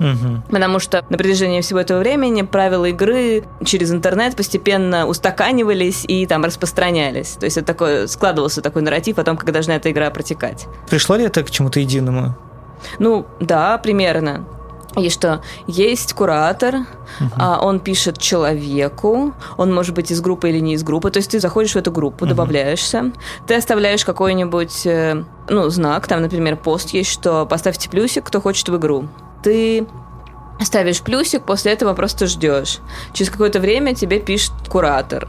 Угу. 0.00 0.44
Потому 0.50 0.78
что 0.78 1.04
на 1.10 1.18
протяжении 1.18 1.60
всего 1.60 1.78
этого 1.78 1.98
времени 1.98 2.40
правила 2.40 2.86
игры 2.86 3.44
через 3.64 3.92
интернет 3.92 4.34
постепенно 4.34 5.06
устаканивались 5.06 6.04
и 6.08 6.26
там 6.26 6.42
распространялись. 6.42 7.36
То 7.38 7.44
есть 7.44 7.58
это 7.58 7.66
такой, 7.66 8.08
складывался 8.08 8.62
такой 8.62 8.80
нарратив 8.80 9.18
о 9.18 9.24
том, 9.24 9.36
как 9.36 9.52
должна 9.52 9.76
эта 9.76 9.90
игра 9.90 10.10
протекать. 10.10 10.66
Пришло 10.88 11.16
ли 11.16 11.24
это 11.24 11.42
к 11.42 11.50
чему-то 11.50 11.80
единому? 11.80 12.34
Ну, 12.98 13.26
да, 13.40 13.76
примерно. 13.76 14.46
И 14.96 15.08
что 15.08 15.40
есть 15.66 16.14
куратор, 16.14 16.74
uh-huh. 16.74 17.32
а, 17.36 17.60
он 17.60 17.78
пишет 17.78 18.18
человеку, 18.18 19.32
он 19.56 19.72
может 19.72 19.94
быть 19.94 20.10
из 20.10 20.20
группы 20.20 20.50
или 20.50 20.58
не 20.58 20.74
из 20.74 20.82
группы, 20.82 21.10
то 21.10 21.18
есть 21.18 21.30
ты 21.30 21.38
заходишь 21.38 21.72
в 21.72 21.76
эту 21.76 21.92
группу, 21.92 22.24
uh-huh. 22.24 22.28
добавляешься, 22.28 23.12
ты 23.46 23.54
оставляешь 23.54 24.04
какой-нибудь, 24.04 24.86
э, 24.86 25.24
ну, 25.48 25.68
знак, 25.70 26.08
там, 26.08 26.22
например, 26.22 26.56
пост 26.56 26.90
есть, 26.90 27.10
что 27.10 27.46
поставьте 27.46 27.88
плюсик, 27.88 28.24
кто 28.24 28.40
хочет 28.40 28.68
в 28.68 28.76
игру. 28.76 29.08
Ты 29.44 29.86
ставишь 30.60 31.02
плюсик, 31.02 31.44
после 31.44 31.72
этого 31.72 31.94
просто 31.94 32.26
ждешь. 32.26 32.78
Через 33.12 33.30
какое-то 33.30 33.60
время 33.60 33.94
тебе 33.94 34.18
пишет 34.18 34.52
куратор. 34.68 35.28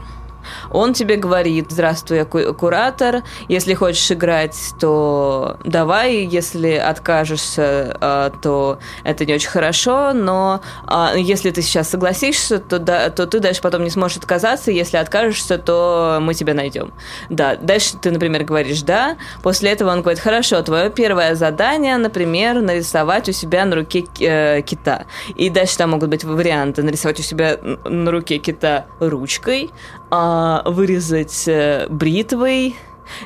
Он 0.70 0.94
тебе 0.94 1.16
говорит, 1.16 1.66
здравствуй, 1.70 2.18
я 2.18 2.24
куратор, 2.24 3.22
если 3.48 3.74
хочешь 3.74 4.10
играть, 4.10 4.56
то 4.80 5.58
давай, 5.64 6.24
если 6.24 6.72
откажешься, 6.72 7.96
а, 8.00 8.30
то 8.30 8.78
это 9.04 9.24
не 9.24 9.34
очень 9.34 9.48
хорошо, 9.48 10.12
но 10.12 10.60
а, 10.86 11.12
если 11.16 11.50
ты 11.50 11.62
сейчас 11.62 11.88
согласишься, 11.88 12.58
то, 12.58 12.78
да, 12.78 13.10
то 13.10 13.26
ты 13.26 13.40
дальше 13.40 13.60
потом 13.62 13.84
не 13.84 13.90
сможешь 13.90 14.18
отказаться, 14.18 14.70
если 14.70 14.96
откажешься, 14.96 15.58
то 15.58 16.18
мы 16.20 16.34
тебя 16.34 16.54
найдем. 16.54 16.92
Да, 17.30 17.56
дальше 17.56 17.96
ты, 18.00 18.10
например, 18.10 18.44
говоришь 18.44 18.82
«да», 18.82 19.16
после 19.42 19.70
этого 19.70 19.90
он 19.90 20.00
говорит 20.00 20.20
«хорошо, 20.20 20.62
твое 20.62 20.90
первое 20.90 21.34
задание, 21.34 21.96
например, 21.96 22.60
нарисовать 22.60 23.28
у 23.28 23.32
себя 23.32 23.64
на 23.64 23.76
руке 23.76 24.04
э, 24.20 24.62
кита». 24.62 25.06
И 25.34 25.50
дальше 25.50 25.76
там 25.78 25.90
могут 25.90 26.10
быть 26.10 26.24
варианты 26.24 26.82
нарисовать 26.82 27.20
у 27.20 27.22
себя 27.22 27.58
на 27.84 28.10
руке 28.10 28.38
кита 28.38 28.86
ручкой, 29.00 29.70
а, 30.14 30.62
вырезать 30.66 31.48
э, 31.48 31.86
бритвой, 31.88 32.76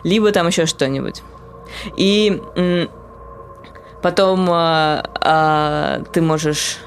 либо 0.05 0.31
там 0.31 0.47
еще 0.47 0.67
что-нибудь. 0.67 1.21
И 1.97 2.41
м, 2.55 2.89
потом 4.03 4.49
а, 4.49 5.05
а, 5.21 6.03
ты 6.13 6.23
можешь 6.23 6.79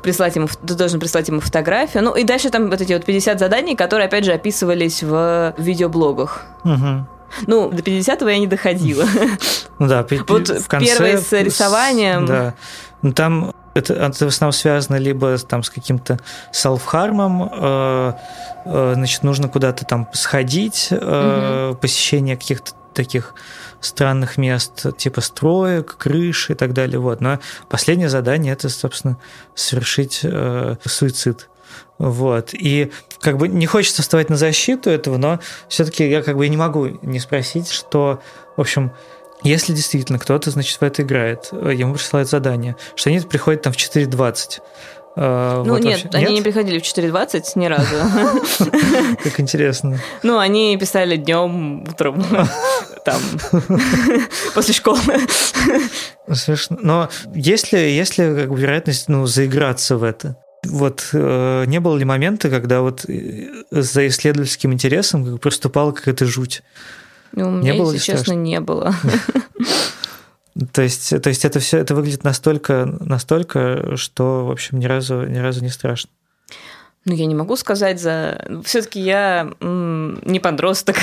прислать 0.00 0.34
ему, 0.36 0.46
ты 0.46 0.74
должен 0.74 0.98
прислать 0.98 1.28
ему 1.28 1.40
фотографию. 1.40 2.02
Ну 2.04 2.14
и 2.14 2.24
дальше 2.24 2.48
там 2.48 2.70
вот 2.70 2.80
эти 2.80 2.94
вот 2.94 3.04
50 3.04 3.38
заданий, 3.38 3.76
которые, 3.76 4.06
опять 4.06 4.24
же, 4.24 4.32
описывались 4.32 5.02
в 5.02 5.54
видеоблогах. 5.58 6.46
Угу. 6.64 7.06
Ну, 7.48 7.68
до 7.68 7.82
50-го 7.82 8.30
я 8.30 8.38
не 8.38 8.46
доходила. 8.46 9.04
Ну 9.80 9.86
да, 9.86 10.04
вот 10.26 10.48
в 10.48 10.66
конце... 10.66 10.86
Первое 10.86 11.18
с 11.18 11.30
рисованием. 11.30 12.26
Да. 12.26 12.54
Ну 13.02 13.12
там 13.12 13.54
это, 13.78 13.94
это 13.94 14.24
в 14.24 14.28
основном 14.28 14.52
связано 14.52 14.96
либо 14.96 15.36
там 15.38 15.62
с 15.62 15.70
каким-то 15.70 16.18
селф-хармом, 16.52 17.50
э, 17.52 18.12
э, 18.64 18.92
значит, 18.94 19.22
нужно 19.22 19.48
куда-то 19.48 19.84
там 19.84 20.08
сходить, 20.12 20.88
э, 20.90 21.70
угу. 21.70 21.78
посещение 21.78 22.36
каких-то 22.36 22.72
таких 22.94 23.34
странных 23.80 24.38
мест, 24.38 24.86
типа 24.96 25.20
строек, 25.20 25.96
крыш 25.96 26.50
и 26.50 26.54
так 26.54 26.72
далее. 26.72 26.98
Вот. 26.98 27.20
Но 27.20 27.38
последнее 27.68 28.08
задание 28.08 28.52
это, 28.52 28.68
собственно, 28.68 29.18
совершить 29.54 30.20
э, 30.24 30.76
суицид. 30.84 31.48
Вот. 31.98 32.50
И 32.54 32.92
как 33.20 33.38
бы 33.38 33.48
не 33.48 33.66
хочется 33.66 34.02
вставать 34.02 34.30
на 34.30 34.36
защиту 34.36 34.90
этого, 34.90 35.16
но 35.16 35.40
все-таки 35.68 36.08
я 36.08 36.22
как 36.22 36.36
бы 36.36 36.48
не 36.48 36.56
могу 36.56 36.86
не 37.02 37.18
спросить, 37.20 37.70
что, 37.70 38.20
в 38.56 38.60
общем, 38.60 38.92
если 39.42 39.72
действительно 39.72 40.18
кто-то, 40.18 40.50
значит, 40.50 40.80
в 40.80 40.82
это 40.82 41.02
играет, 41.02 41.50
ему 41.52 41.94
присылают 41.94 42.28
задание, 42.28 42.76
что 42.96 43.10
они 43.10 43.20
приходят 43.20 43.62
там 43.62 43.72
в 43.72 43.76
4.20, 43.76 44.60
Uh, 45.18 45.64
ну 45.64 45.72
вот 45.72 45.82
нет, 45.82 46.04
вообще. 46.04 46.16
они 46.16 46.26
нет? 46.26 46.34
не 46.34 46.42
приходили 46.42 46.78
в 46.78 46.82
4.20 46.82 47.42
ни 47.56 47.66
разу. 47.66 47.96
Как 49.24 49.40
интересно. 49.40 49.98
Ну, 50.22 50.38
они 50.38 50.76
писали 50.76 51.16
днем, 51.16 51.82
утром, 51.82 52.24
там, 53.04 53.20
после 54.54 54.74
школы. 54.74 55.00
Смешно. 56.32 56.78
Но 56.80 57.08
если, 57.34 57.78
если 57.78 58.42
как 58.42 58.50
бы, 58.50 58.60
вероятность 58.60 59.08
ну, 59.08 59.26
заиграться 59.26 59.96
в 59.96 60.04
это, 60.04 60.36
вот 60.64 61.08
э, 61.12 61.64
не 61.66 61.80
было 61.80 61.96
ли 61.96 62.04
момента, 62.04 62.48
когда 62.48 62.82
вот 62.82 63.04
э, 63.08 63.48
за 63.72 64.06
исследовательским 64.06 64.72
интересом 64.72 65.24
как 65.24 65.40
проступала 65.40 65.90
какая-то 65.90 66.26
жуть? 66.26 66.62
Ну, 67.32 67.48
у 67.48 67.50
меня, 67.50 67.72
не 67.72 67.78
было 67.78 67.92
если 67.92 68.06
честно, 68.06 68.24
страшно? 68.24 68.40
не 68.40 68.60
было. 68.60 68.94
То 70.72 70.82
есть, 70.82 71.22
то 71.22 71.28
есть 71.28 71.44
это 71.44 71.60
все 71.60 71.78
это 71.78 71.94
выглядит 71.94 72.24
настолько, 72.24 72.84
настолько, 72.98 73.96
что, 73.96 74.44
в 74.44 74.50
общем, 74.50 74.80
ни 74.80 74.86
разу, 74.86 75.22
ни 75.22 75.38
разу 75.38 75.62
не 75.62 75.68
страшно. 75.68 76.10
Ну, 77.08 77.14
я 77.14 77.24
не 77.24 77.34
могу 77.34 77.56
сказать 77.56 77.98
за... 77.98 78.44
Все-таки 78.64 79.00
я 79.00 79.50
м- 79.60 80.20
не 80.26 80.40
подросток. 80.40 80.96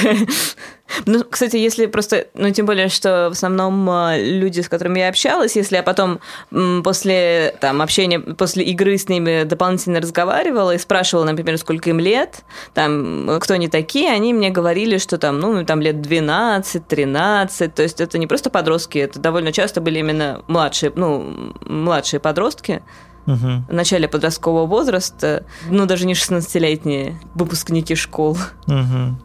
ну, 1.07 1.23
кстати, 1.23 1.55
если 1.55 1.87
просто... 1.87 2.27
Ну, 2.35 2.51
тем 2.51 2.67
более, 2.67 2.89
что 2.89 3.29
в 3.29 3.31
основном 3.31 3.89
а, 3.89 4.15
люди, 4.15 4.61
с 4.61 4.69
которыми 4.69 4.99
я 4.99 5.09
общалась, 5.09 5.55
если 5.55 5.77
я 5.77 5.81
потом 5.81 6.19
м- 6.51 6.83
после 6.83 7.55
там, 7.59 7.81
общения, 7.81 8.19
после 8.19 8.63
игры 8.65 8.99
с 8.99 9.09
ними 9.09 9.45
дополнительно 9.45 9.99
разговаривала 9.99 10.75
и 10.75 10.77
спрашивала, 10.77 11.25
например, 11.25 11.57
сколько 11.57 11.89
им 11.89 11.99
лет, 11.99 12.43
там, 12.75 13.39
кто 13.41 13.55
они 13.55 13.67
такие, 13.67 14.11
они 14.11 14.31
мне 14.31 14.51
говорили, 14.51 14.99
что 14.99 15.17
там, 15.17 15.39
ну, 15.39 15.65
там 15.65 15.81
лет 15.81 16.01
12, 16.01 16.87
13, 16.87 17.73
то 17.73 17.81
есть 17.81 17.99
это 17.99 18.19
не 18.19 18.27
просто 18.27 18.51
подростки, 18.51 18.99
это 18.99 19.19
довольно 19.19 19.51
часто 19.51 19.81
были 19.81 19.97
именно 19.97 20.43
младшие, 20.47 20.91
ну, 20.95 21.55
младшие 21.65 22.19
подростки, 22.19 22.83
угу. 23.25 23.63
в 23.67 23.73
начале 23.73 24.07
подросткового 24.07 24.65
возраста, 24.65 25.45
ну, 25.69 25.85
даже 25.85 26.05
не 26.05 26.13
16-летние 26.13 27.19
выпускники 27.33 27.95
школ. 27.95 28.37
Угу. 28.67 29.17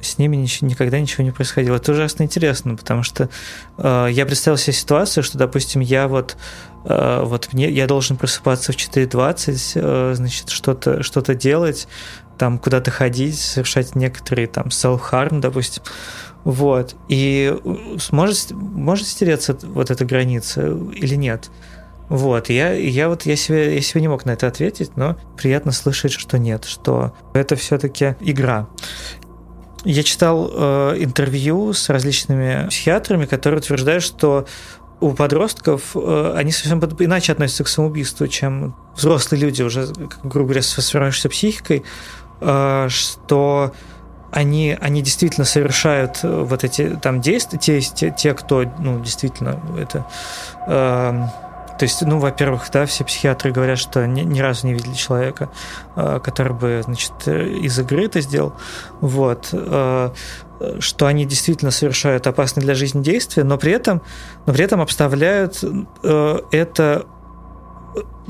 С 0.00 0.18
ними 0.18 0.36
ничего, 0.36 0.68
никогда 0.68 1.00
ничего 1.00 1.24
не 1.24 1.30
происходило. 1.30 1.76
Это 1.76 1.92
ужасно 1.92 2.24
интересно, 2.24 2.76
потому 2.76 3.02
что 3.02 3.30
э, 3.78 4.08
я 4.10 4.26
представил 4.26 4.58
себе 4.58 4.74
ситуацию, 4.74 5.24
что, 5.24 5.38
допустим, 5.38 5.80
я 5.80 6.08
вот 6.08 6.36
э, 6.84 7.22
вот 7.24 7.52
мне 7.52 7.70
я 7.70 7.86
должен 7.86 8.18
просыпаться 8.18 8.72
в 8.72 8.76
4.20, 8.76 9.72
э, 9.74 10.14
значит, 10.14 10.50
что-то 10.50 11.02
что 11.02 11.34
делать, 11.34 11.88
там 12.36 12.58
куда-то 12.58 12.90
ходить, 12.90 13.38
совершать 13.38 13.94
некоторые 13.94 14.46
там 14.46 14.66
self-harm, 14.66 15.40
допустим. 15.40 15.82
Вот. 16.44 16.94
И 17.08 17.56
может, 18.10 18.50
может 18.50 19.06
стереться 19.06 19.56
вот 19.62 19.90
эта 19.90 20.04
граница 20.04 20.66
или 20.66 21.14
нет? 21.14 21.50
Вот, 22.08 22.50
я, 22.50 22.72
я 22.72 23.08
вот 23.08 23.22
я 23.24 23.34
себе, 23.34 23.74
я 23.74 23.80
себе 23.80 24.02
не 24.02 24.08
мог 24.08 24.24
на 24.26 24.32
это 24.32 24.46
ответить, 24.46 24.96
но 24.96 25.16
приятно 25.36 25.72
слышать, 25.72 26.12
что 26.12 26.38
нет, 26.38 26.64
что 26.64 27.14
это 27.32 27.56
все-таки 27.56 28.14
игра. 28.20 28.68
Я 29.84 30.02
читал 30.02 30.50
э, 30.52 30.96
интервью 30.98 31.72
с 31.72 31.88
различными 31.88 32.68
психиатрами, 32.68 33.26
которые 33.26 33.60
утверждают, 33.60 34.02
что 34.02 34.46
у 35.00 35.12
подростков 35.12 35.94
э, 35.94 36.34
они 36.36 36.52
совсем 36.52 36.78
иначе 36.80 37.32
относятся 37.32 37.64
к 37.64 37.68
самоубийству, 37.68 38.26
чем 38.26 38.76
взрослые 38.96 39.42
люди 39.42 39.62
уже, 39.62 39.86
грубо 40.22 40.48
говоря, 40.48 40.62
с 40.62 40.68
сформировавшейся 40.68 41.28
психикой, 41.28 41.84
э, 42.40 42.86
что 42.88 43.72
они, 44.30 44.76
они 44.80 45.02
действительно 45.02 45.44
совершают 45.44 46.20
вот 46.22 46.64
эти 46.64 46.98
там 47.00 47.20
действия, 47.20 47.58
те, 47.58 47.80
те, 47.80 48.10
те 48.10 48.34
кто 48.34 48.64
ну, 48.78 49.00
действительно 49.00 49.60
это 49.78 50.06
э, 50.66 51.26
то 51.78 51.84
есть, 51.84 52.02
ну, 52.02 52.18
во-первых, 52.18 52.68
да, 52.72 52.86
все 52.86 53.04
психиатры 53.04 53.50
говорят, 53.50 53.78
что 53.78 54.06
ни, 54.06 54.20
ни 54.20 54.40
разу 54.40 54.66
не 54.66 54.74
видели 54.74 54.94
человека, 54.94 55.50
э, 55.96 56.20
который 56.22 56.54
бы, 56.54 56.80
значит, 56.84 57.26
из 57.26 57.78
игры 57.78 58.04
это 58.04 58.20
сделал. 58.20 58.54
Вот 59.00 59.48
э, 59.52 60.10
что 60.78 61.06
они 61.06 61.24
действительно 61.24 61.72
совершают 61.72 62.26
опасные 62.28 62.62
для 62.62 62.74
жизни 62.74 63.02
действия, 63.02 63.42
но 63.42 63.58
при 63.58 63.72
этом, 63.72 64.02
но 64.46 64.52
при 64.52 64.64
этом 64.64 64.80
обставляют 64.80 65.64
э, 66.02 66.38
это 66.52 67.06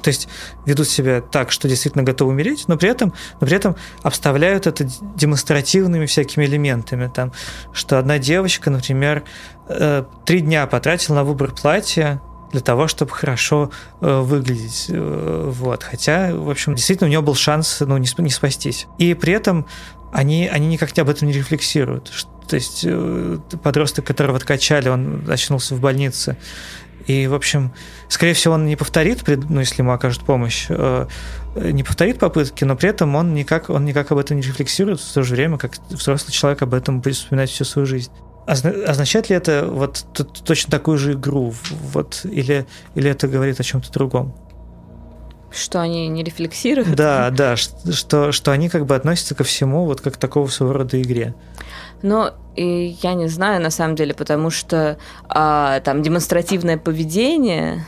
то 0.03 0.09
есть 0.09 0.29
ведут 0.67 0.89
себя 0.89 1.23
так, 1.23 1.51
что 1.51 1.69
действительно 1.69 2.05
готовы 2.05 2.33
умереть, 2.33 2.65
но 2.67 2.77
при 2.77 2.91
этом, 2.91 3.15
но 3.41 3.47
при 3.47 3.57
этом 3.57 3.77
обставляют 4.03 4.67
это 4.67 4.85
демонстративными 5.17 6.05
всякими 6.05 6.45
элементами. 6.45 7.11
Там, 7.15 7.33
что 7.73 7.99
одна 7.99 8.19
девочка, 8.19 8.71
например, 8.71 9.25
три 10.27 10.41
дня 10.41 10.67
потратила 10.67 11.15
на 11.15 11.25
выбор 11.25 11.53
платья, 11.53 12.21
для 12.55 12.61
того, 12.61 12.87
чтобы 12.87 13.11
хорошо 13.11 13.73
э, 14.01 14.21
выглядеть. 14.21 14.87
Э, 14.89 15.51
вот. 15.53 15.83
Хотя, 15.83 16.33
в 16.33 16.49
общем, 16.49 16.77
действительно 16.77 17.09
у 17.09 17.13
него 17.13 17.23
был 17.23 17.35
шанс 17.35 17.81
ну, 17.81 17.99
не, 17.99 18.07
не 18.19 18.31
спастись. 18.31 18.87
И 18.97 19.15
при 19.15 19.33
этом 19.33 19.67
они, 20.13 20.47
они 20.47 20.69
никак 20.69 20.97
об 21.01 21.09
этом 21.09 21.27
не 21.27 21.35
рефлексируют. 21.35 22.13
То 22.47 22.55
есть 22.55 22.85
э, 22.87 23.39
подросток, 23.61 24.05
которого 24.07 24.37
откачали, 24.37 24.89
он 24.89 25.29
очнулся 25.29 25.75
в 25.75 25.81
больнице. 25.81 26.37
И, 27.09 27.27
в 27.27 27.35
общем, 27.35 27.73
скорее 28.09 28.35
всего, 28.35 28.55
он 28.55 28.67
не 28.67 28.77
повторит, 28.77 29.25
ну, 29.27 29.59
если 29.59 29.83
ему 29.83 29.91
окажут 29.91 30.23
помощь, 30.23 30.67
э, 30.69 31.09
не 31.57 31.83
повторит 31.83 32.21
попытки, 32.21 32.63
но 32.63 32.77
при 32.77 32.89
этом 32.89 33.17
он 33.17 33.35
никак, 33.35 33.69
он 33.69 33.85
никак 33.85 34.13
об 34.13 34.19
этом 34.19 34.37
не 34.37 34.43
рефлексирует, 34.45 35.01
в 35.01 35.13
то 35.13 35.25
же 35.25 35.35
время, 35.35 35.59
как 35.59 35.73
взрослый 35.91 36.33
человек 36.33 36.63
об 36.63 36.73
этом 36.73 37.01
будет 37.01 37.17
вспоминать 37.17 37.51
всю 37.51 37.65
свою 37.65 37.85
жизнь. 37.85 38.13
Означает 38.47 39.31
ли 39.31 39.37
это 39.37 39.67
вот 39.71 40.05
точно 40.45 40.71
такую 40.71 40.99
же 40.99 41.13
игру? 41.13 41.55
Вот, 41.93 42.21
или, 42.25 42.67
или 42.95 43.11
это 43.11 43.27
говорит 43.27 43.59
о 43.61 43.63
чем-то 43.63 43.91
другом? 43.93 44.35
Что 45.51 45.81
они 45.81 46.09
не 46.09 46.25
рефлексируют? 46.25 46.95
Да, 46.95 47.31
да, 47.31 47.57
что, 47.57 48.33
что 48.33 48.51
они 48.51 48.69
как 48.69 48.87
бы 48.87 48.97
относятся 48.97 49.35
ко 49.35 49.45
всему 49.45 49.85
вот 49.85 50.01
как 50.01 50.15
к 50.15 50.17
такого 50.17 50.49
своего 50.49 50.75
рода 50.75 51.01
игре. 51.01 51.35
Ну, 52.03 52.31
и 52.57 52.97
я 53.03 53.15
не 53.15 53.29
знаю 53.29 53.63
на 53.63 53.71
самом 53.71 53.95
деле, 53.95 54.15
потому 54.15 54.51
что 54.51 54.99
а, 55.29 55.81
там 55.81 56.03
демонстративное 56.03 56.77
поведение 56.77 57.87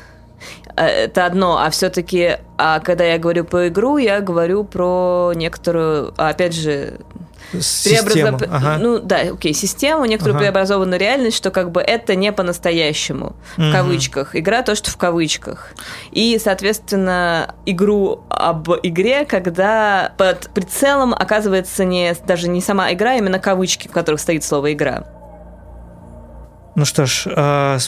э, 0.77 0.87
это 0.87 1.27
одно, 1.27 1.59
а 1.59 1.69
все-таки, 1.71 2.39
а 2.57 2.81
когда 2.81 3.05
я 3.05 3.19
говорю 3.19 3.45
по 3.45 3.69
игру, 3.69 3.99
я 3.99 4.21
говорю 4.21 4.65
про 4.65 5.33
некоторую, 5.35 6.15
опять 6.17 6.55
же, 6.55 7.01
Систему. 7.61 8.39
Ага. 8.51 8.79
Ну 8.79 8.99
да, 8.99 9.21
окей, 9.33 9.55
систему, 9.55 10.05
некоторую 10.05 10.37
ага. 10.37 10.45
преобразованную 10.45 10.99
реальность, 10.99 11.37
что 11.37 11.51
как 11.51 11.71
бы 11.71 11.81
это 11.81 12.15
не 12.15 12.33
по-настоящему, 12.33 13.37
в 13.57 13.73
кавычках. 13.73 14.35
Игра 14.35 14.63
то, 14.63 14.75
что 14.75 14.91
в 14.91 14.97
кавычках. 14.97 15.73
И, 16.11 16.39
соответственно, 16.43 17.55
игру 17.65 18.25
об 18.29 18.69
игре, 18.83 19.25
когда 19.25 20.13
под 20.19 20.51
прицелом 20.55 21.15
оказывается 21.15 21.85
не, 21.85 22.15
даже 22.27 22.49
не 22.49 22.61
сама 22.61 22.93
игра, 22.93 23.13
а 23.13 23.15
именно 23.15 23.39
кавычки, 23.39 23.89
в 23.89 23.93
которых 23.93 24.21
стоит 24.21 24.45
слово 24.45 24.73
«игра». 24.73 25.05
Ну 26.75 26.85
что 26.85 27.07
ж, 27.07 27.27
э, 27.27 27.79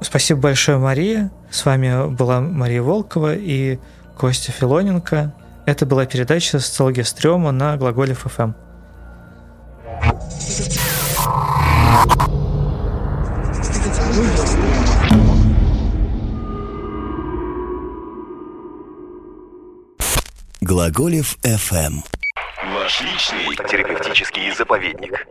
спасибо 0.00 0.40
большое, 0.40 0.78
Мария. 0.78 1.30
С 1.50 1.64
вами 1.64 2.08
была 2.12 2.40
Мария 2.40 2.82
Волкова 2.82 3.36
и 3.36 3.78
Костя 4.18 4.50
Филоненко. 4.50 5.32
Это 5.66 5.86
была 5.86 6.04
передача 6.04 6.58
«Социология 6.58 7.04
стрёма» 7.04 7.52
на 7.52 7.76
Глаголе 7.76 8.14
ФМ. 8.14 8.52
Глаголев 20.60 21.36
FM. 21.42 22.02
Ваш 22.74 23.00
личный 23.00 23.56
терапевтический 23.68 24.50
заповедник. 24.54 25.26